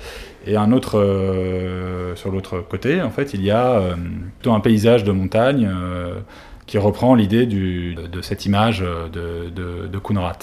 et 0.46 0.56
un 0.56 0.72
autre 0.72 1.00
euh, 1.00 2.16
sur 2.16 2.32
l'autre 2.32 2.60
côté. 2.60 3.02
En 3.02 3.10
fait, 3.10 3.34
il 3.34 3.44
y 3.44 3.52
a 3.52 3.80
euh, 3.80 3.96
plutôt 4.38 4.54
un 4.54 4.60
paysage 4.60 5.04
de 5.04 5.12
montagne 5.12 5.70
euh, 5.70 6.16
qui 6.66 6.78
reprend 6.78 7.16
l'idée 7.16 7.46
de, 7.46 8.22
cette 8.22 8.46
image 8.46 8.80
de, 8.80 9.50
de, 9.50 9.88
de 9.88 9.98
Kunrat. 10.00 10.38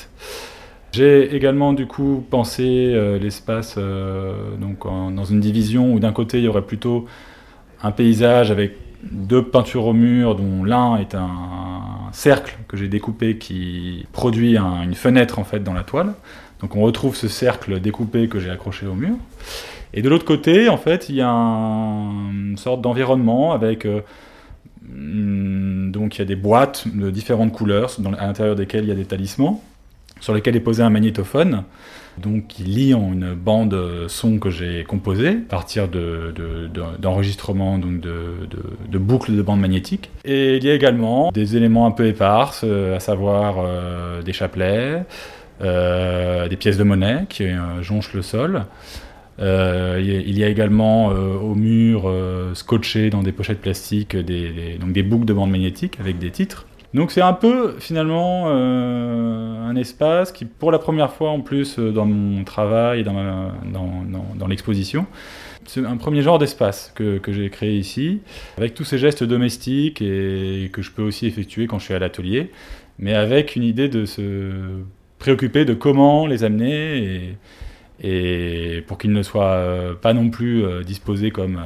J'ai 0.92 1.34
également 1.34 1.72
du 1.72 1.86
coup 1.86 2.24
pensé 2.30 3.18
l'espace 3.20 3.76
donc 3.76 4.84
dans 4.86 5.24
une 5.24 5.40
division 5.40 5.92
où 5.92 6.00
d'un 6.00 6.12
côté 6.12 6.38
il 6.38 6.44
y 6.44 6.48
aurait 6.48 6.62
plutôt 6.62 7.04
un 7.82 7.92
paysage 7.92 8.50
avec 8.50 8.72
deux 9.10 9.42
peintures 9.42 9.86
au 9.86 9.92
mur, 9.92 10.34
dont 10.34 10.64
l'un 10.64 10.96
est 10.96 11.14
un 11.14 12.10
cercle 12.12 12.56
que 12.68 12.76
j'ai 12.76 12.88
découpé 12.88 13.38
qui 13.38 14.06
produit 14.12 14.56
une 14.56 14.94
fenêtre 14.94 15.38
en 15.38 15.44
fait 15.44 15.60
dans 15.60 15.72
la 15.72 15.82
toile. 15.82 16.14
Donc 16.60 16.76
on 16.76 16.80
retrouve 16.80 17.14
ce 17.14 17.28
cercle 17.28 17.80
découpé 17.80 18.28
que 18.28 18.38
j'ai 18.38 18.50
accroché 18.50 18.86
au 18.86 18.94
mur. 18.94 19.16
Et 19.94 20.02
de 20.02 20.08
l'autre 20.08 20.24
côté, 20.24 20.68
en 20.68 20.76
fait, 20.76 21.08
il 21.08 21.16
y 21.16 21.22
a 21.22 21.28
une 21.28 22.56
sorte 22.58 22.80
d'environnement 22.80 23.52
avec 23.52 23.86
euh, 23.86 24.00
donc 24.88 26.16
il 26.16 26.18
y 26.18 26.22
a 26.22 26.26
des 26.26 26.36
boîtes 26.36 26.86
de 26.86 27.10
différentes 27.10 27.52
couleurs 27.52 27.96
à 28.18 28.26
l'intérieur 28.26 28.54
desquelles 28.56 28.84
il 28.84 28.88
y 28.88 28.92
a 28.92 28.96
des 28.96 29.04
talismans 29.04 29.62
sur 30.20 30.32
lesquels 30.34 30.56
est 30.56 30.60
posé 30.60 30.82
un 30.82 30.90
magnétophone 30.90 31.64
donc 32.18 32.46
qui 32.48 32.62
lie 32.62 32.94
en 32.94 33.12
une 33.12 33.34
bande 33.34 34.06
son 34.08 34.38
que 34.38 34.50
j'ai 34.50 34.84
composée 34.84 35.28
à 35.28 35.50
partir 35.50 35.88
d'enregistrements, 36.98 37.78
de, 37.78 38.00
de, 38.88 38.98
boucles 38.98 39.36
de 39.36 39.42
bandes 39.42 39.60
magnétiques. 39.60 40.10
Et 40.24 40.56
il 40.56 40.64
y 40.64 40.70
a 40.70 40.74
également 40.74 41.30
des 41.32 41.56
éléments 41.56 41.86
un 41.86 41.90
peu 41.90 42.06
éparses, 42.06 42.62
euh, 42.64 42.96
à 42.96 43.00
savoir 43.00 43.56
euh, 43.58 44.22
des 44.22 44.32
chapelets, 44.32 45.02
euh, 45.62 46.48
des 46.48 46.56
pièces 46.56 46.78
de 46.78 46.84
monnaie 46.84 47.26
qui 47.28 47.44
jonchent 47.82 48.14
le 48.14 48.22
sol. 48.22 48.64
il 49.38 50.38
y 50.38 50.44
a 50.44 50.48
également 50.48 51.06
au 51.08 51.54
mur 51.54 52.10
scotché 52.54 53.10
dans 53.10 53.22
des 53.22 53.32
pochettes 53.32 53.60
plastiques 53.60 54.16
des, 54.16 54.78
donc 54.80 54.92
des 54.92 55.02
boucles 55.02 55.26
de 55.26 55.34
bandes 55.34 55.50
magnétiques 55.50 55.98
avec 56.00 56.18
des 56.18 56.30
titres. 56.30 56.66
Donc 56.96 57.10
c'est 57.10 57.20
un 57.20 57.34
peu 57.34 57.74
finalement 57.78 58.44
euh, 58.46 59.68
un 59.68 59.76
espace 59.76 60.32
qui, 60.32 60.46
pour 60.46 60.72
la 60.72 60.78
première 60.78 61.12
fois 61.12 61.28
en 61.28 61.42
plus 61.42 61.78
euh, 61.78 61.92
dans 61.92 62.06
mon 62.06 62.42
travail, 62.42 63.04
dans, 63.04 63.52
dans, 64.34 64.46
l'exposition, 64.46 65.04
c'est 65.66 65.84
un 65.84 65.98
premier 65.98 66.22
genre 66.22 66.38
d'espace 66.38 66.92
que, 66.94 67.18
que 67.18 67.32
j'ai 67.34 67.50
créé 67.50 67.76
ici, 67.76 68.22
avec 68.56 68.72
tous 68.72 68.84
ces 68.84 68.96
gestes 68.96 69.24
domestiques 69.24 70.00
et 70.00 70.70
que 70.72 70.80
je 70.80 70.90
peux 70.90 71.02
aussi 71.02 71.26
effectuer 71.26 71.66
quand 71.66 71.78
je 71.78 71.84
suis 71.84 71.92
à 71.92 71.98
l'atelier, 71.98 72.50
mais 72.98 73.12
avec 73.12 73.56
une 73.56 73.64
idée 73.64 73.90
de 73.90 74.06
se 74.06 74.52
préoccuper 75.18 75.66
de 75.66 75.74
comment 75.74 76.26
les 76.26 76.44
amener 76.44 77.36
et, 78.00 78.78
et 78.78 78.80
pour 78.86 78.96
qu'ils 78.96 79.12
ne 79.12 79.22
soient 79.22 79.56
euh, 79.56 79.92
pas 79.92 80.14
non 80.14 80.30
plus 80.30 80.64
disposés 80.86 81.30
comme 81.30 81.60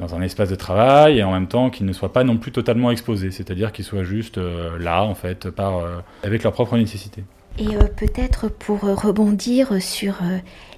dans 0.00 0.14
un 0.14 0.22
espace 0.22 0.48
de 0.48 0.54
travail 0.54 1.18
et 1.18 1.22
en 1.22 1.32
même 1.32 1.46
temps 1.46 1.70
qu'ils 1.70 1.86
ne 1.86 1.92
soient 1.92 2.12
pas 2.12 2.24
non 2.24 2.38
plus 2.38 2.50
totalement 2.50 2.90
exposés, 2.90 3.30
c'est-à-dire 3.30 3.70
qu'ils 3.72 3.84
soient 3.84 4.04
juste 4.04 4.38
euh, 4.38 4.78
là 4.78 5.04
en 5.04 5.14
fait 5.14 5.50
par, 5.50 5.78
euh, 5.78 6.00
avec 6.24 6.42
leur 6.42 6.52
propre 6.52 6.76
nécessité. 6.76 7.22
Et 7.58 7.76
euh, 7.76 7.84
peut-être 7.96 8.48
pour 8.48 8.80
rebondir 8.80 9.80
sur 9.80 10.16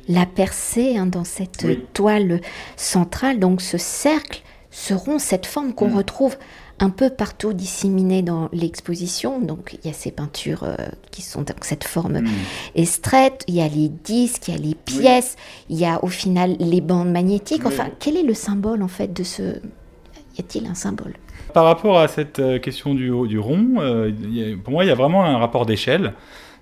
la 0.09 0.26
percée 0.26 0.97
hein, 0.97 1.07
dans 1.07 1.25
cette 1.25 1.67
toile 1.93 2.41
centrale, 2.76 3.38
donc 3.38 3.61
ce 3.61 3.79
cercle, 3.79 4.43
ce 4.71 4.95
rond, 4.95 5.19
cette 5.19 5.47
forme 5.47 5.73
qu'on 5.73 5.91
mm. 5.91 5.97
retrouve 5.97 6.37
un 6.79 6.91
peu 6.91 7.11
partout 7.11 7.52
disséminé 7.52 8.23
dans 8.23 8.49
l'exposition. 8.52 9.41
Donc 9.41 9.76
il 9.83 9.88
y 9.88 9.91
a 9.91 9.95
ces 9.95 10.11
peintures 10.11 10.64
euh, 10.64 10.76
qui 11.11 11.23
sont 11.23 11.43
dans 11.43 11.55
cette 11.61 11.85
forme 11.85 12.21
mm. 12.21 12.29
estrette, 12.75 13.45
il 13.49 13.55
y 13.55 13.61
a 13.61 13.69
les 13.69 13.88
disques, 13.88 14.49
il 14.49 14.55
y 14.55 14.57
a 14.57 14.61
les 14.61 14.75
pièces, 14.75 15.37
il 15.69 15.79
y 15.79 15.85
a 15.85 16.02
au 16.02 16.09
final 16.09 16.57
les 16.59 16.81
bandes 16.81 17.11
magnétiques. 17.11 17.67
Enfin, 17.67 17.88
quel 17.99 18.17
est 18.17 18.23
le 18.23 18.35
symbole 18.35 18.83
en 18.83 18.88
fait 18.88 19.12
de 19.12 19.23
ce... 19.23 19.43
Y 20.37 20.41
a-t-il 20.41 20.67
un 20.67 20.75
symbole? 20.75 21.14
Par 21.52 21.64
rapport 21.64 21.99
à 21.99 22.09
cette 22.09 22.38
euh, 22.38 22.59
question 22.59 22.95
du, 22.95 23.11
du 23.29 23.38
rond, 23.38 23.75
euh, 23.79 24.11
pour 24.64 24.73
moi 24.73 24.85
il 24.85 24.88
y 24.88 24.93
a 24.93 24.95
vraiment 24.95 25.25
un 25.25 25.38
rapport 25.38 25.67
d'échelle. 25.67 26.14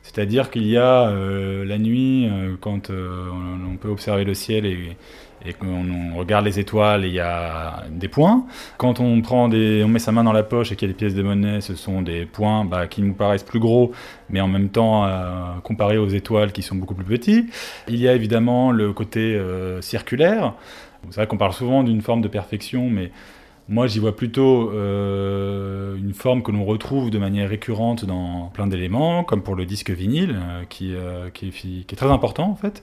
C'est-à-dire 0.02 0.50
qu'il 0.50 0.66
y 0.66 0.78
a 0.78 1.10
la 1.10 1.76
nuit, 1.76 2.26
quand 2.62 2.88
on, 2.88 3.76
peut 3.76 3.90
observer 3.90 4.24
le 4.24 4.32
ciel 4.32 4.64
et, 4.64 4.96
et 5.44 5.54
qu'on 5.54 6.14
regarde 6.16 6.44
les 6.44 6.58
étoiles, 6.58 7.04
il 7.04 7.12
y 7.12 7.20
a 7.20 7.84
des 7.90 8.08
points. 8.08 8.44
Quand 8.76 9.00
on 9.00 9.20
prend 9.22 9.48
des, 9.48 9.82
on 9.84 9.88
met 9.88 9.98
sa 9.98 10.12
main 10.12 10.24
dans 10.24 10.32
la 10.32 10.42
poche 10.42 10.72
et 10.72 10.76
qu'il 10.76 10.88
y 10.88 10.90
a 10.90 10.92
des 10.92 10.96
pièces 10.96 11.14
de 11.14 11.22
monnaie, 11.22 11.60
ce 11.60 11.74
sont 11.74 12.02
des 12.02 12.26
points 12.26 12.64
bah, 12.64 12.86
qui 12.86 13.02
nous 13.02 13.14
paraissent 13.14 13.42
plus 13.42 13.60
gros, 13.60 13.92
mais 14.28 14.40
en 14.40 14.48
même 14.48 14.68
temps 14.68 15.06
euh, 15.06 15.54
comparés 15.62 15.98
aux 15.98 16.08
étoiles 16.08 16.52
qui 16.52 16.62
sont 16.62 16.76
beaucoup 16.76 16.94
plus 16.94 17.04
petits. 17.04 17.46
Il 17.88 17.96
y 17.96 18.08
a 18.08 18.14
évidemment 18.14 18.70
le 18.70 18.92
côté 18.92 19.34
euh, 19.34 19.80
circulaire. 19.80 20.54
C'est 21.08 21.16
vrai 21.16 21.26
qu'on 21.26 21.38
parle 21.38 21.54
souvent 21.54 21.82
d'une 21.82 22.02
forme 22.02 22.20
de 22.20 22.28
perfection, 22.28 22.90
mais 22.90 23.10
moi, 23.68 23.86
j'y 23.86 24.00
vois 24.00 24.16
plutôt 24.16 24.72
euh, 24.72 25.96
une 25.96 26.12
forme 26.12 26.42
que 26.42 26.50
l'on 26.50 26.64
retrouve 26.64 27.08
de 27.08 27.18
manière 27.18 27.48
récurrente 27.48 28.04
dans 28.04 28.50
plein 28.52 28.66
d'éléments, 28.66 29.22
comme 29.22 29.42
pour 29.42 29.54
le 29.54 29.64
disque 29.64 29.90
vinyle, 29.90 30.36
qui, 30.68 30.92
est, 30.92 31.96
très 31.96 32.10
important 32.10 32.50
en 32.50 32.56
fait 32.56 32.82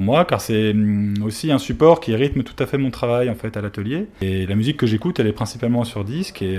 moi, 0.00 0.24
car 0.24 0.40
c'est 0.40 0.70
hum, 0.70 1.14
aussi 1.24 1.52
un 1.52 1.58
support 1.58 2.00
qui 2.00 2.14
rythme 2.14 2.42
tout 2.42 2.60
à 2.62 2.66
fait 2.66 2.78
mon 2.78 2.90
travail 2.90 3.30
en 3.30 3.34
fait 3.34 3.56
à 3.56 3.60
l'atelier. 3.60 4.06
Et 4.22 4.46
la 4.46 4.54
musique 4.54 4.76
que 4.76 4.86
j'écoute, 4.86 5.20
elle 5.20 5.26
est 5.26 5.32
principalement 5.32 5.84
sur 5.84 6.04
disque, 6.04 6.42
et, 6.42 6.58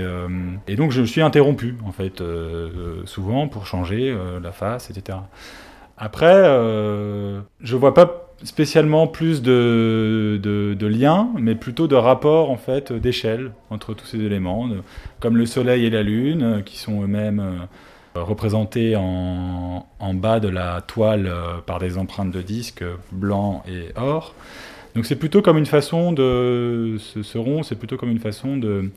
et 0.68 0.76
donc 0.76 0.92
je 0.92 1.02
suis 1.02 1.22
interrompu 1.22 1.76
en 1.84 1.92
fait 1.92 2.22
souvent 3.04 3.48
pour 3.48 3.66
changer 3.66 4.16
la 4.42 4.52
face, 4.52 4.90
etc. 4.90 5.18
Après, 5.98 6.44
je 7.60 7.76
vois 7.76 7.94
pas 7.94 8.26
spécialement 8.42 9.06
plus 9.06 9.42
de, 9.42 10.38
de, 10.42 10.86
liens, 10.86 11.30
mais 11.38 11.54
plutôt 11.54 11.86
de 11.86 11.94
rapports 11.94 12.50
en 12.50 12.56
fait 12.56 12.92
d'échelle 12.92 13.52
entre 13.70 13.94
tous 13.94 14.06
ces 14.06 14.20
éléments, 14.20 14.68
comme 15.20 15.36
le 15.36 15.46
Soleil 15.46 15.84
et 15.86 15.90
la 15.90 16.02
Lune, 16.02 16.42
euh, 16.42 16.60
qui 16.60 16.78
sont 16.78 17.02
eux-mêmes 17.02 17.66
euh, 18.16 18.22
représentés 18.22 18.96
en, 18.96 19.84
bas 20.14 20.40
de 20.40 20.48
la 20.48 20.80
toile 20.80 21.26
euh, 21.26 21.58
par 21.64 21.78
des 21.78 21.98
empreintes 21.98 22.30
de 22.30 22.42
disques 22.42 22.84
blanc 23.12 23.62
et 23.68 23.92
or. 23.96 24.34
Donc 24.94 25.04
c'est 25.04 25.16
plutôt 25.16 25.42
comme 25.42 25.58
une 25.58 25.66
façon 25.66 26.12
de 26.12 26.96
ce, 26.98 27.38
rond, 27.38 27.62
c'est 27.62 27.76
plutôt 27.76 27.96
comme 27.96 28.10
une 28.10 28.18
façon 28.18 28.56
de 28.56 28.90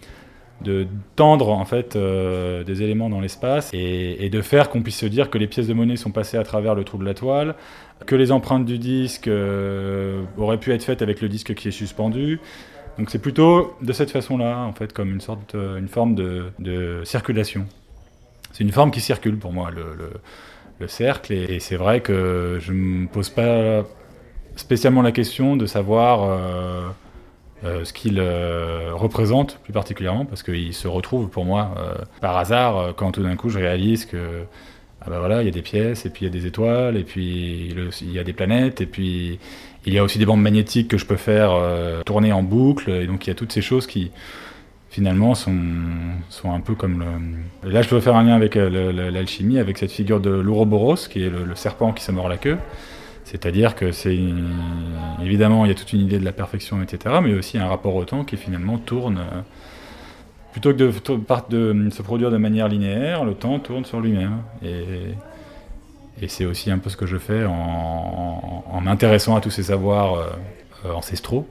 tendre 1.17 1.49
en 1.49 1.65
fait 1.65 1.97
des 1.97 2.83
éléments 2.83 3.09
dans 3.09 3.19
l'espace 3.19 3.71
et, 3.73 4.29
de 4.29 4.41
faire 4.41 4.69
qu'on 4.69 4.81
puisse 4.81 4.97
se 4.97 5.05
dire 5.05 5.29
que 5.29 5.37
les 5.37 5.47
pièces 5.47 5.67
de 5.67 5.73
monnaie 5.73 5.97
sont 5.97 6.11
passées 6.11 6.37
à 6.37 6.43
travers 6.43 6.73
le 6.73 6.85
trou 6.85 6.97
de 6.97 7.05
la 7.05 7.13
toile, 7.13 7.55
que 8.05 8.15
les 8.15 8.31
empreintes 8.31 8.65
du 8.65 8.77
disque 8.77 9.27
euh, 9.27 10.23
auraient 10.37 10.59
pu 10.59 10.71
être 10.71 10.83
faites 10.83 11.01
avec 11.01 11.21
le 11.21 11.29
disque 11.29 11.53
qui 11.53 11.67
est 11.67 11.71
suspendu. 11.71 12.39
Donc 12.97 13.09
c'est 13.09 13.19
plutôt 13.19 13.75
de 13.81 13.93
cette 13.93 14.11
façon-là, 14.11 14.59
en 14.59 14.73
fait, 14.73 14.93
comme 14.93 15.09
une 15.11 15.21
sorte, 15.21 15.55
euh, 15.55 15.77
une 15.77 15.87
forme 15.87 16.15
de, 16.15 17.01
circulation. 17.03 17.65
C'est 18.59 18.65
une 18.65 18.73
forme 18.73 18.91
qui 18.91 18.99
circule 18.99 19.37
pour 19.37 19.53
moi, 19.53 19.71
le, 19.71 19.95
le, 20.81 20.87
cercle, 20.89 21.31
et, 21.31 21.61
c'est 21.61 21.77
vrai 21.77 22.01
que 22.01 22.57
je 22.59 22.73
ne 22.73 22.77
me 22.77 23.07
pose 23.07 23.29
pas 23.29 23.85
spécialement 24.57 25.01
la 25.01 25.13
question 25.13 25.55
de 25.55 25.65
savoir 25.65 26.29
euh, 27.63 27.85
ce 27.85 27.93
qu'il 27.93 28.19
représente 28.19 29.59
plus 29.63 29.71
particulièrement, 29.71 30.25
parce 30.25 30.43
qu'il 30.43 30.73
se 30.73 30.89
retrouve 30.89 31.29
pour 31.29 31.45
moi 31.45 31.73
par 32.19 32.35
hasard 32.35 32.95
quand 32.97 33.13
tout 33.13 33.23
d'un 33.23 33.37
coup 33.37 33.47
je 33.47 33.59
réalise 33.59 34.05
que 34.05 34.43
ah 34.99 35.09
bah 35.09 35.19
voilà, 35.19 35.41
il 35.41 35.45
y 35.45 35.47
a 35.47 35.53
des 35.53 35.61
pièces, 35.61 36.05
et 36.05 36.09
puis 36.09 36.25
il 36.25 36.27
y 36.27 36.37
a 36.37 36.41
des 36.41 36.45
étoiles, 36.45 36.97
et 36.97 37.05
puis 37.05 37.73
il 38.01 38.11
y 38.11 38.19
a 38.19 38.25
des 38.25 38.33
planètes, 38.33 38.81
et 38.81 38.85
puis 38.85 39.39
il 39.85 39.93
y 39.93 39.97
a 39.97 40.03
aussi 40.03 40.19
des 40.19 40.25
bandes 40.25 40.41
magnétiques 40.41 40.89
que 40.89 40.97
je 40.97 41.05
peux 41.05 41.15
faire 41.15 41.51
euh, 41.53 42.01
tourner 42.03 42.33
en 42.33 42.43
boucle, 42.43 42.89
et 42.89 43.07
donc 43.07 43.25
il 43.25 43.29
y 43.29 43.31
a 43.31 43.35
toutes 43.35 43.53
ces 43.53 43.61
choses 43.61 43.87
qui, 43.87 44.11
finalement 44.89 45.35
sont, 45.35 45.53
un 46.45 46.59
peu 46.61 46.73
comme 46.75 47.03
le... 47.63 47.71
là 47.71 47.81
je 47.81 47.89
peux 47.89 47.99
faire 47.99 48.15
un 48.15 48.23
lien 48.23 48.35
avec 48.35 48.55
l'alchimie, 48.55 49.59
avec 49.59 49.77
cette 49.77 49.91
figure 49.91 50.19
de 50.19 50.31
l'ouroboros, 50.31 51.07
qui 51.07 51.23
est 51.23 51.29
le, 51.29 51.55
serpent 51.55 51.93
qui 51.93 52.03
se 52.03 52.11
mord 52.11 52.29
la 52.29 52.37
queue. 52.37 52.57
C'est-à-dire 53.23 53.75
que 53.75 53.91
c'est 53.91 54.17
évidemment 55.21 55.65
il 55.65 55.67
y 55.67 55.71
a 55.71 55.75
toute 55.75 55.93
une 55.93 56.01
idée 56.01 56.17
de 56.17 56.25
la 56.25 56.31
perfection, 56.31 56.81
etc., 56.81 57.15
mais 57.21 57.33
aussi 57.35 57.59
un 57.59 57.67
rapport 57.67 57.95
au 57.95 58.03
temps 58.03 58.23
qui 58.23 58.37
finalement 58.37 58.79
tourne 58.79 59.19
plutôt 60.51 60.73
que 60.73 60.77
de, 60.77 61.83
de, 61.83 61.89
se 61.91 62.01
produire 62.01 62.31
de 62.31 62.37
manière 62.37 62.67
linéaire, 62.67 63.23
le 63.23 63.35
temps 63.35 63.59
tourne 63.59 63.85
sur 63.85 63.99
lui-même. 63.99 64.41
Et, 64.63 65.13
c'est 66.27 66.43
aussi 66.43 66.69
un 66.69 66.79
peu 66.79 66.89
ce 66.89 66.97
que 66.97 67.05
je 67.05 67.17
fais 67.17 67.45
en, 67.45 68.63
en 68.69 68.81
m'intéressant 68.81 69.37
à 69.37 69.41
tous 69.41 69.51
ces 69.51 69.63
savoirs 69.63 70.15
euh, 70.15 70.91
ancestraux. 70.91 71.47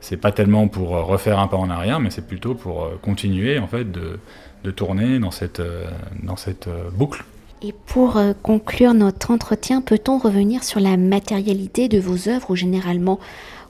C'est 0.00 0.16
pas 0.16 0.32
tellement 0.32 0.68
pour 0.68 0.90
refaire 0.90 1.38
un 1.38 1.46
pas 1.46 1.56
en 1.56 1.70
arrière, 1.70 2.00
mais 2.00 2.10
c'est 2.10 2.26
plutôt 2.26 2.54
pour 2.54 2.84
euh, 2.84 2.98
continuer 3.02 3.58
en 3.58 3.66
fait 3.66 3.90
de, 3.90 4.18
de 4.64 4.70
tourner 4.70 5.18
dans 5.18 5.30
cette, 5.30 5.60
euh, 5.60 5.84
dans 6.22 6.36
cette 6.36 6.68
boucle. 6.92 7.24
Et 7.62 7.74
pour 7.86 8.16
euh, 8.16 8.32
conclure 8.42 8.94
notre 8.94 9.30
entretien, 9.30 9.82
peut-on 9.82 10.18
revenir 10.18 10.64
sur 10.64 10.80
la 10.80 10.96
matérialité 10.96 11.88
de 11.88 12.00
vos 12.00 12.28
œuvres 12.28 12.50
où 12.50 12.56
généralement 12.56 13.20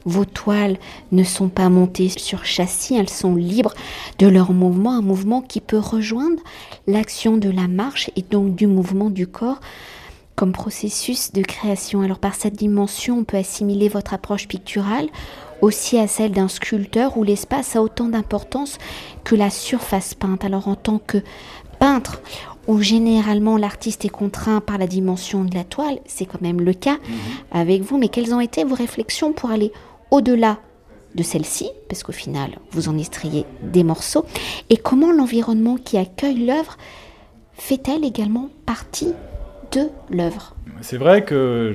vos 0.05 0.23
toiles 0.23 0.77
ne 1.11 1.23
sont 1.23 1.49
pas 1.49 1.69
montées 1.69 2.09
sur 2.09 2.45
châssis, 2.45 2.95
elles 2.95 3.09
sont 3.09 3.35
libres 3.35 3.73
de 4.17 4.27
leur 4.27 4.53
mouvement, 4.53 4.93
un 4.93 5.01
mouvement 5.01 5.41
qui 5.41 5.59
peut 5.59 5.77
rejoindre 5.77 6.41
l'action 6.87 7.37
de 7.37 7.49
la 7.49 7.67
marche 7.67 8.09
et 8.15 8.21
donc 8.23 8.55
du 8.55 8.65
mouvement 8.65 9.09
du 9.09 9.27
corps 9.27 9.59
comme 10.35 10.53
processus 10.53 11.33
de 11.33 11.41
création? 11.41 12.01
Alors 12.01 12.17
par 12.17 12.35
cette 12.35 12.55
dimension, 12.55 13.19
on 13.19 13.23
peut 13.25 13.37
assimiler 13.37 13.89
votre 13.89 14.13
approche 14.13 14.47
picturale 14.47 15.09
aussi 15.61 15.97
à 15.97 16.07
celle 16.07 16.31
d'un 16.31 16.47
sculpteur 16.47 17.17
où 17.17 17.23
l'espace 17.23 17.75
a 17.75 17.81
autant 17.81 18.09
d'importance 18.09 18.77
que 19.23 19.35
la 19.35 19.49
surface 19.49 20.13
peinte. 20.13 20.43
Alors 20.43 20.67
en 20.67 20.75
tant 20.75 20.99
que 20.99 21.19
peintre, 21.79 22.21
où 22.67 22.79
généralement 22.79 23.57
l'artiste 23.57 24.05
est 24.05 24.09
contraint 24.09 24.61
par 24.61 24.77
la 24.77 24.87
dimension 24.87 25.43
de 25.43 25.55
la 25.55 25.63
toile, 25.63 25.99
c'est 26.05 26.25
quand 26.25 26.41
même 26.41 26.61
le 26.61 26.73
cas 26.73 26.93
mhm. 27.07 27.17
avec 27.51 27.81
vous, 27.81 27.97
mais 27.97 28.07
quelles 28.07 28.33
ont 28.33 28.39
été 28.39 28.63
vos 28.63 28.75
réflexions 28.75 29.33
pour 29.33 29.51
aller 29.51 29.71
au-delà 30.11 30.59
de 31.15 31.23
celle-ci, 31.23 31.69
parce 31.89 32.03
qu'au 32.03 32.11
final, 32.11 32.59
vous 32.71 32.87
en 32.87 32.97
estriez 32.97 33.45
des 33.63 33.83
morceaux, 33.83 34.25
et 34.69 34.77
comment 34.77 35.11
l'environnement 35.11 35.77
qui 35.77 35.97
accueille 35.97 36.45
l'œuvre 36.45 36.77
fait-elle 37.53 38.05
également 38.05 38.49
partie 38.65 39.13
de 39.71 39.89
l'œuvre? 40.09 40.55
C'est 40.81 40.97
vrai 40.97 41.25
que 41.25 41.73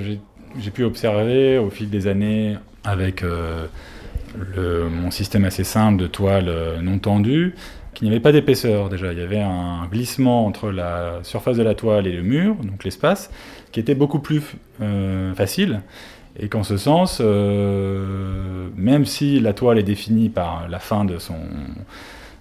j'ai 0.59 0.71
pu 0.71 0.85
observer 0.85 1.59
au 1.59 1.69
fil 1.69 1.91
des 1.91 2.07
années 2.07 2.57
avec 2.87 3.23
euh, 4.59 4.89
mon 4.91 5.11
système 5.11 5.45
assez 5.45 5.65
simple 5.65 5.97
de 6.01 6.07
toile 6.07 6.49
euh, 6.49 6.81
non 6.81 6.99
tendue, 6.99 7.55
qu'il 7.95 8.07
n'y 8.07 8.13
avait 8.13 8.23
pas 8.23 8.33
d'épaisseur 8.33 8.89
déjà. 8.89 9.13
Il 9.13 9.19
y 9.19 9.23
avait 9.23 9.41
un 9.41 9.87
glissement 9.91 10.47
entre 10.47 10.71
la 10.71 11.21
surface 11.23 11.57
de 11.57 11.63
la 11.63 11.75
toile 11.75 12.07
et 12.07 12.13
le 12.13 12.23
mur, 12.23 12.55
donc 12.57 12.85
l'espace, 12.85 13.31
qui 13.73 13.81
était 13.81 13.95
beaucoup 13.95 14.19
plus 14.19 14.43
euh, 14.83 15.35
facile. 15.35 15.81
Et 16.39 16.49
qu'en 16.49 16.65
ce 16.65 16.77
sens, 16.77 17.23
même 18.77 19.07
si 19.07 19.41
la 19.41 19.55
toile 19.55 19.79
est 19.79 19.83
définie 19.83 20.29
par 20.29 20.69
la 20.69 20.79
fin 20.79 21.07
de, 21.07 21.17
son, 21.17 21.39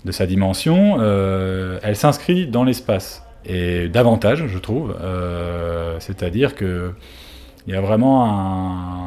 de 0.04 0.12
sa 0.12 0.26
dimension, 0.26 1.02
elle 1.82 1.96
s'inscrit 1.96 2.46
dans 2.46 2.66
l'espace. 2.66 3.24
Et 3.46 3.88
davantage, 3.88 4.48
je 4.48 4.58
trouve. 4.58 4.94
C'est-à-dire 6.00 6.56
que 6.56 6.92
il 7.68 7.74
y 7.74 7.78
a 7.78 7.82
vraiment 7.82 8.26
une 8.26 9.05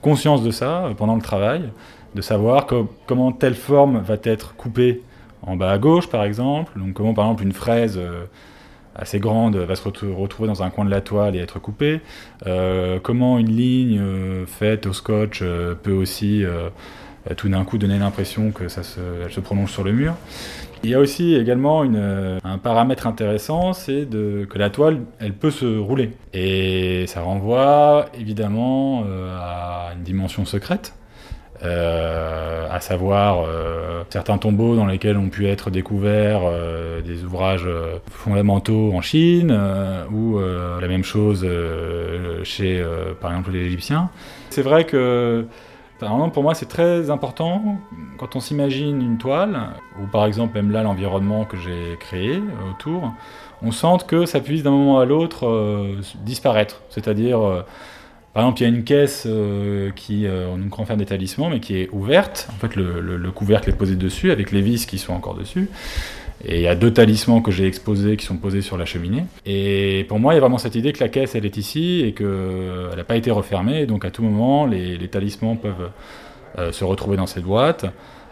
conscience 0.00 0.42
de 0.42 0.50
ça 0.50 0.90
pendant 0.96 1.14
le 1.14 1.22
travail, 1.22 1.70
de 2.14 2.22
savoir 2.22 2.66
comment 3.06 3.32
telle 3.32 3.54
forme 3.54 4.00
va 4.00 4.16
être 4.22 4.54
coupée 4.56 5.02
en 5.42 5.56
bas 5.56 5.70
à 5.70 5.78
gauche 5.78 6.08
par 6.08 6.24
exemple. 6.24 6.72
Donc 6.78 6.94
comment 6.94 7.14
par 7.14 7.26
exemple 7.26 7.44
une 7.44 7.52
fraise 7.52 7.96
euh, 7.98 8.24
assez 8.94 9.20
grande 9.20 9.56
va 9.56 9.76
se 9.76 9.82
retrouver 9.82 10.48
dans 10.48 10.62
un 10.62 10.70
coin 10.70 10.84
de 10.84 10.90
la 10.90 11.00
toile 11.00 11.36
et 11.36 11.38
être 11.38 11.58
coupée. 11.58 12.00
Euh, 12.46 12.98
comment 13.02 13.38
une 13.38 13.50
ligne 13.50 13.98
euh, 14.00 14.46
faite 14.46 14.86
au 14.86 14.92
scotch 14.92 15.42
peut 15.82 15.92
aussi 15.92 16.44
tout 17.36 17.48
d'un 17.48 17.64
coup 17.64 17.78
donner 17.78 17.98
l'impression 17.98 18.52
que 18.52 18.68
ça 18.68 18.82
se, 18.82 19.00
se 19.28 19.40
prolonge 19.40 19.70
sur 19.70 19.84
le 19.84 19.92
mur. 19.92 20.14
Il 20.84 20.90
y 20.90 20.94
a 20.94 21.00
aussi 21.00 21.34
également 21.34 21.84
une, 21.84 22.38
un 22.44 22.58
paramètre 22.58 23.06
intéressant, 23.06 23.72
c'est 23.72 24.06
que 24.10 24.58
la 24.58 24.70
toile, 24.70 25.00
elle 25.18 25.34
peut 25.34 25.50
se 25.50 25.78
rouler. 25.78 26.12
Et 26.32 27.06
ça 27.06 27.20
renvoie 27.20 28.06
évidemment 28.18 29.04
à 29.38 29.92
une 29.96 30.02
dimension 30.02 30.44
secrète. 30.44 30.94
Euh, 31.64 32.68
à 32.70 32.78
savoir 32.78 33.40
euh, 33.40 34.04
certains 34.10 34.38
tombeaux 34.38 34.76
dans 34.76 34.86
lesquels 34.86 35.16
ont 35.16 35.28
pu 35.28 35.48
être 35.48 35.70
découverts 35.70 36.42
euh, 36.44 37.00
des 37.00 37.24
ouvrages 37.24 37.68
fondamentaux 38.12 38.92
en 38.94 39.00
Chine, 39.00 39.50
ou 40.12 40.38
la 40.38 40.86
même 40.88 41.04
chose 41.04 41.46
chez, 42.44 42.84
par 43.20 43.32
exemple, 43.32 43.50
les 43.52 43.66
Égyptiens. 43.66 44.10
C'est 44.50 44.62
vrai 44.62 44.84
que 44.84 45.46
par 45.98 46.12
pour 46.32 46.42
moi, 46.42 46.54
c'est 46.54 46.68
très 46.68 47.10
important 47.10 47.78
quand 48.18 48.36
on 48.36 48.40
s'imagine 48.40 49.02
une 49.02 49.18
toile, 49.18 49.58
ou 50.00 50.06
par 50.06 50.26
exemple 50.26 50.54
même 50.54 50.70
là 50.70 50.82
l'environnement 50.82 51.44
que 51.44 51.56
j'ai 51.56 51.96
créé 51.98 52.40
autour, 52.70 53.12
on 53.62 53.72
sente 53.72 54.06
que 54.06 54.26
ça 54.26 54.40
puisse 54.40 54.62
d'un 54.62 54.70
moment 54.70 55.00
à 55.00 55.04
l'autre 55.04 55.96
disparaître. 56.24 56.82
C'est-à-dire, 56.90 57.64
par 58.38 58.44
exemple, 58.44 58.60
il 58.60 58.62
y 58.62 58.66
a 58.66 58.76
une 58.76 58.84
caisse 58.84 59.24
euh, 59.26 59.90
qui, 59.96 60.24
euh, 60.24 60.46
on 60.48 60.58
nous 60.58 60.70
faire 60.84 60.96
des 60.96 61.06
mais 61.50 61.58
qui 61.58 61.76
est 61.76 61.88
ouverte. 61.90 62.48
En 62.54 62.58
fait, 62.58 62.76
le, 62.76 63.30
couvercle 63.32 63.70
est 63.70 63.76
posé 63.76 63.96
dessus 63.96 64.30
avec 64.30 64.52
les 64.52 64.60
vis 64.60 64.86
qui 64.86 64.98
sont 64.98 65.12
encore 65.12 65.34
dessus. 65.34 65.68
Et 66.44 66.56
il 66.56 66.62
y 66.62 66.68
a 66.68 66.74
deux 66.74 66.92
talismans 66.92 67.42
que 67.42 67.50
j'ai 67.50 67.66
exposés 67.66 68.16
qui 68.16 68.24
sont 68.24 68.36
posés 68.36 68.62
sur 68.62 68.76
la 68.76 68.84
cheminée. 68.84 69.24
Et 69.44 70.04
pour 70.08 70.20
moi, 70.20 70.34
il 70.34 70.36
y 70.36 70.38
a 70.38 70.40
vraiment 70.40 70.58
cette 70.58 70.76
idée 70.76 70.92
que 70.92 71.00
la 71.00 71.08
caisse, 71.08 71.34
elle 71.34 71.44
est 71.44 71.56
ici 71.56 72.04
et 72.04 72.12
qu'elle 72.12 72.96
n'a 72.96 73.04
pas 73.04 73.16
été 73.16 73.30
refermée. 73.30 73.86
donc 73.86 74.04
à 74.04 74.10
tout 74.10 74.22
moment, 74.22 74.66
les, 74.66 75.08
talismans 75.08 75.56
peuvent 75.56 75.90
euh, 76.58 76.70
se 76.70 76.84
retrouver 76.84 77.16
dans 77.16 77.26
cette 77.26 77.44
boîte, 77.44 77.86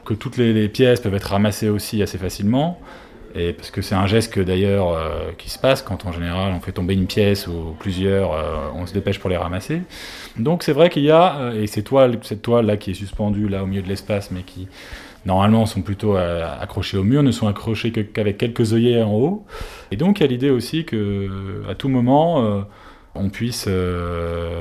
que 0.04 0.14
toutes 0.14 0.36
les, 0.36 0.68
pièces 0.68 1.00
peuvent 1.00 1.14
être 1.14 1.30
ramassées 1.30 1.68
aussi 1.68 2.02
assez 2.02 2.18
facilement. 2.18 2.78
Et 3.38 3.52
parce 3.52 3.70
que 3.70 3.82
c'est 3.82 3.94
un 3.94 4.06
geste 4.06 4.38
d'ailleurs 4.38 4.92
euh, 4.92 5.32
qui 5.36 5.50
se 5.50 5.58
passe 5.58 5.82
quand 5.82 6.06
en 6.06 6.12
général 6.12 6.54
on 6.56 6.60
fait 6.60 6.72
tomber 6.72 6.94
une 6.94 7.06
pièce 7.06 7.46
ou 7.46 7.76
plusieurs, 7.78 8.32
euh, 8.32 8.68
on 8.74 8.86
se 8.86 8.94
dépêche 8.94 9.18
pour 9.18 9.28
les 9.28 9.36
ramasser. 9.36 9.82
Donc 10.38 10.62
c'est 10.62 10.72
vrai 10.72 10.88
qu'il 10.88 11.02
y 11.02 11.10
a, 11.10 11.36
euh, 11.36 11.62
et 11.62 11.66
ces 11.66 11.82
toiles, 11.82 12.18
cette 12.22 12.40
toile 12.40 12.64
là 12.64 12.78
qui 12.78 12.92
est 12.92 12.94
suspendue 12.94 13.48
là 13.48 13.62
au 13.62 13.66
milieu 13.66 13.82
de 13.82 13.88
l'espace, 13.88 14.30
mais 14.30 14.40
qui 14.40 14.68
normalement 15.26 15.66
sont 15.66 15.82
plutôt 15.82 16.16
accrochées 16.16 16.96
au 16.96 17.04
mur, 17.04 17.22
ne 17.22 17.32
sont 17.32 17.48
accrochées 17.48 17.92
qu'avec 17.92 18.38
quelques 18.38 18.72
œillets 18.72 19.02
en 19.02 19.12
haut. 19.12 19.46
Et 19.90 19.96
donc 19.96 20.20
il 20.20 20.22
y 20.22 20.26
a 20.26 20.28
l'idée 20.28 20.50
aussi 20.50 20.84
que 20.84 21.62
à 21.68 21.74
tout 21.74 21.88
moment 21.88 22.64
on 23.14 23.28
puisse, 23.28 23.68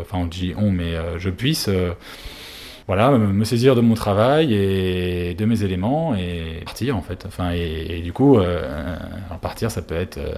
enfin 0.01 0.17
on 0.17 0.25
dit 0.25 0.53
on, 0.57 0.71
mais 0.71 0.95
je 1.17 1.29
puisse 1.29 1.69
voilà, 2.87 3.11
me 3.17 3.43
saisir 3.45 3.75
de 3.75 3.81
mon 3.81 3.95
travail 3.95 4.53
et 4.53 5.33
de 5.33 5.45
mes 5.45 5.63
éléments 5.63 6.15
et 6.15 6.61
partir 6.65 6.95
en 6.95 7.01
fait. 7.01 7.25
Enfin, 7.25 7.51
et, 7.51 8.01
du 8.03 8.13
coup, 8.13 8.37
euh, 8.37 8.95
partir, 9.41 9.71
ça 9.71 9.81
peut 9.81 9.95
être 9.95 10.17
euh, 10.17 10.35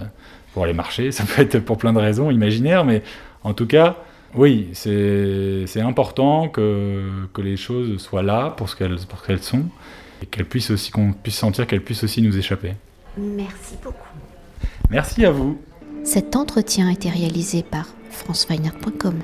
pour 0.54 0.64
aller 0.64 0.72
marcher, 0.72 1.12
ça 1.12 1.24
peut 1.24 1.42
être 1.42 1.58
pour 1.58 1.76
plein 1.76 1.92
de 1.92 1.98
raisons 1.98 2.30
imaginaires, 2.30 2.84
mais 2.84 3.02
en 3.44 3.52
tout 3.52 3.66
cas, 3.66 3.96
oui, 4.34 4.68
c'est 4.72 5.80
important 5.80 6.48
que, 6.48 7.02
que, 7.32 7.40
les 7.40 7.56
choses 7.56 7.98
soient 7.98 8.22
là 8.22 8.50
pour 8.50 8.68
ce 8.68 8.76
qu'elles 8.76 9.42
sont 9.42 9.64
et 10.22 10.26
qu'elles 10.26 10.46
puissent 10.46 10.70
aussi, 10.70 10.90
qu'on 10.90 11.12
puisse 11.12 11.36
sentir 11.36 11.66
qu'elles 11.66 11.82
puissent 11.82 12.04
aussi 12.04 12.22
nous 12.22 12.36
échapper. 12.36 12.74
Merci 13.16 13.74
beaucoup. 13.82 13.96
Merci 14.90 15.24
à 15.24 15.30
vous. 15.30 15.60
Cet 16.04 16.36
entretien 16.36 16.88
a 16.88 16.92
été 16.92 17.10
réalisé 17.10 17.62
par 17.62 17.86
franceweiner.com. 18.10 19.20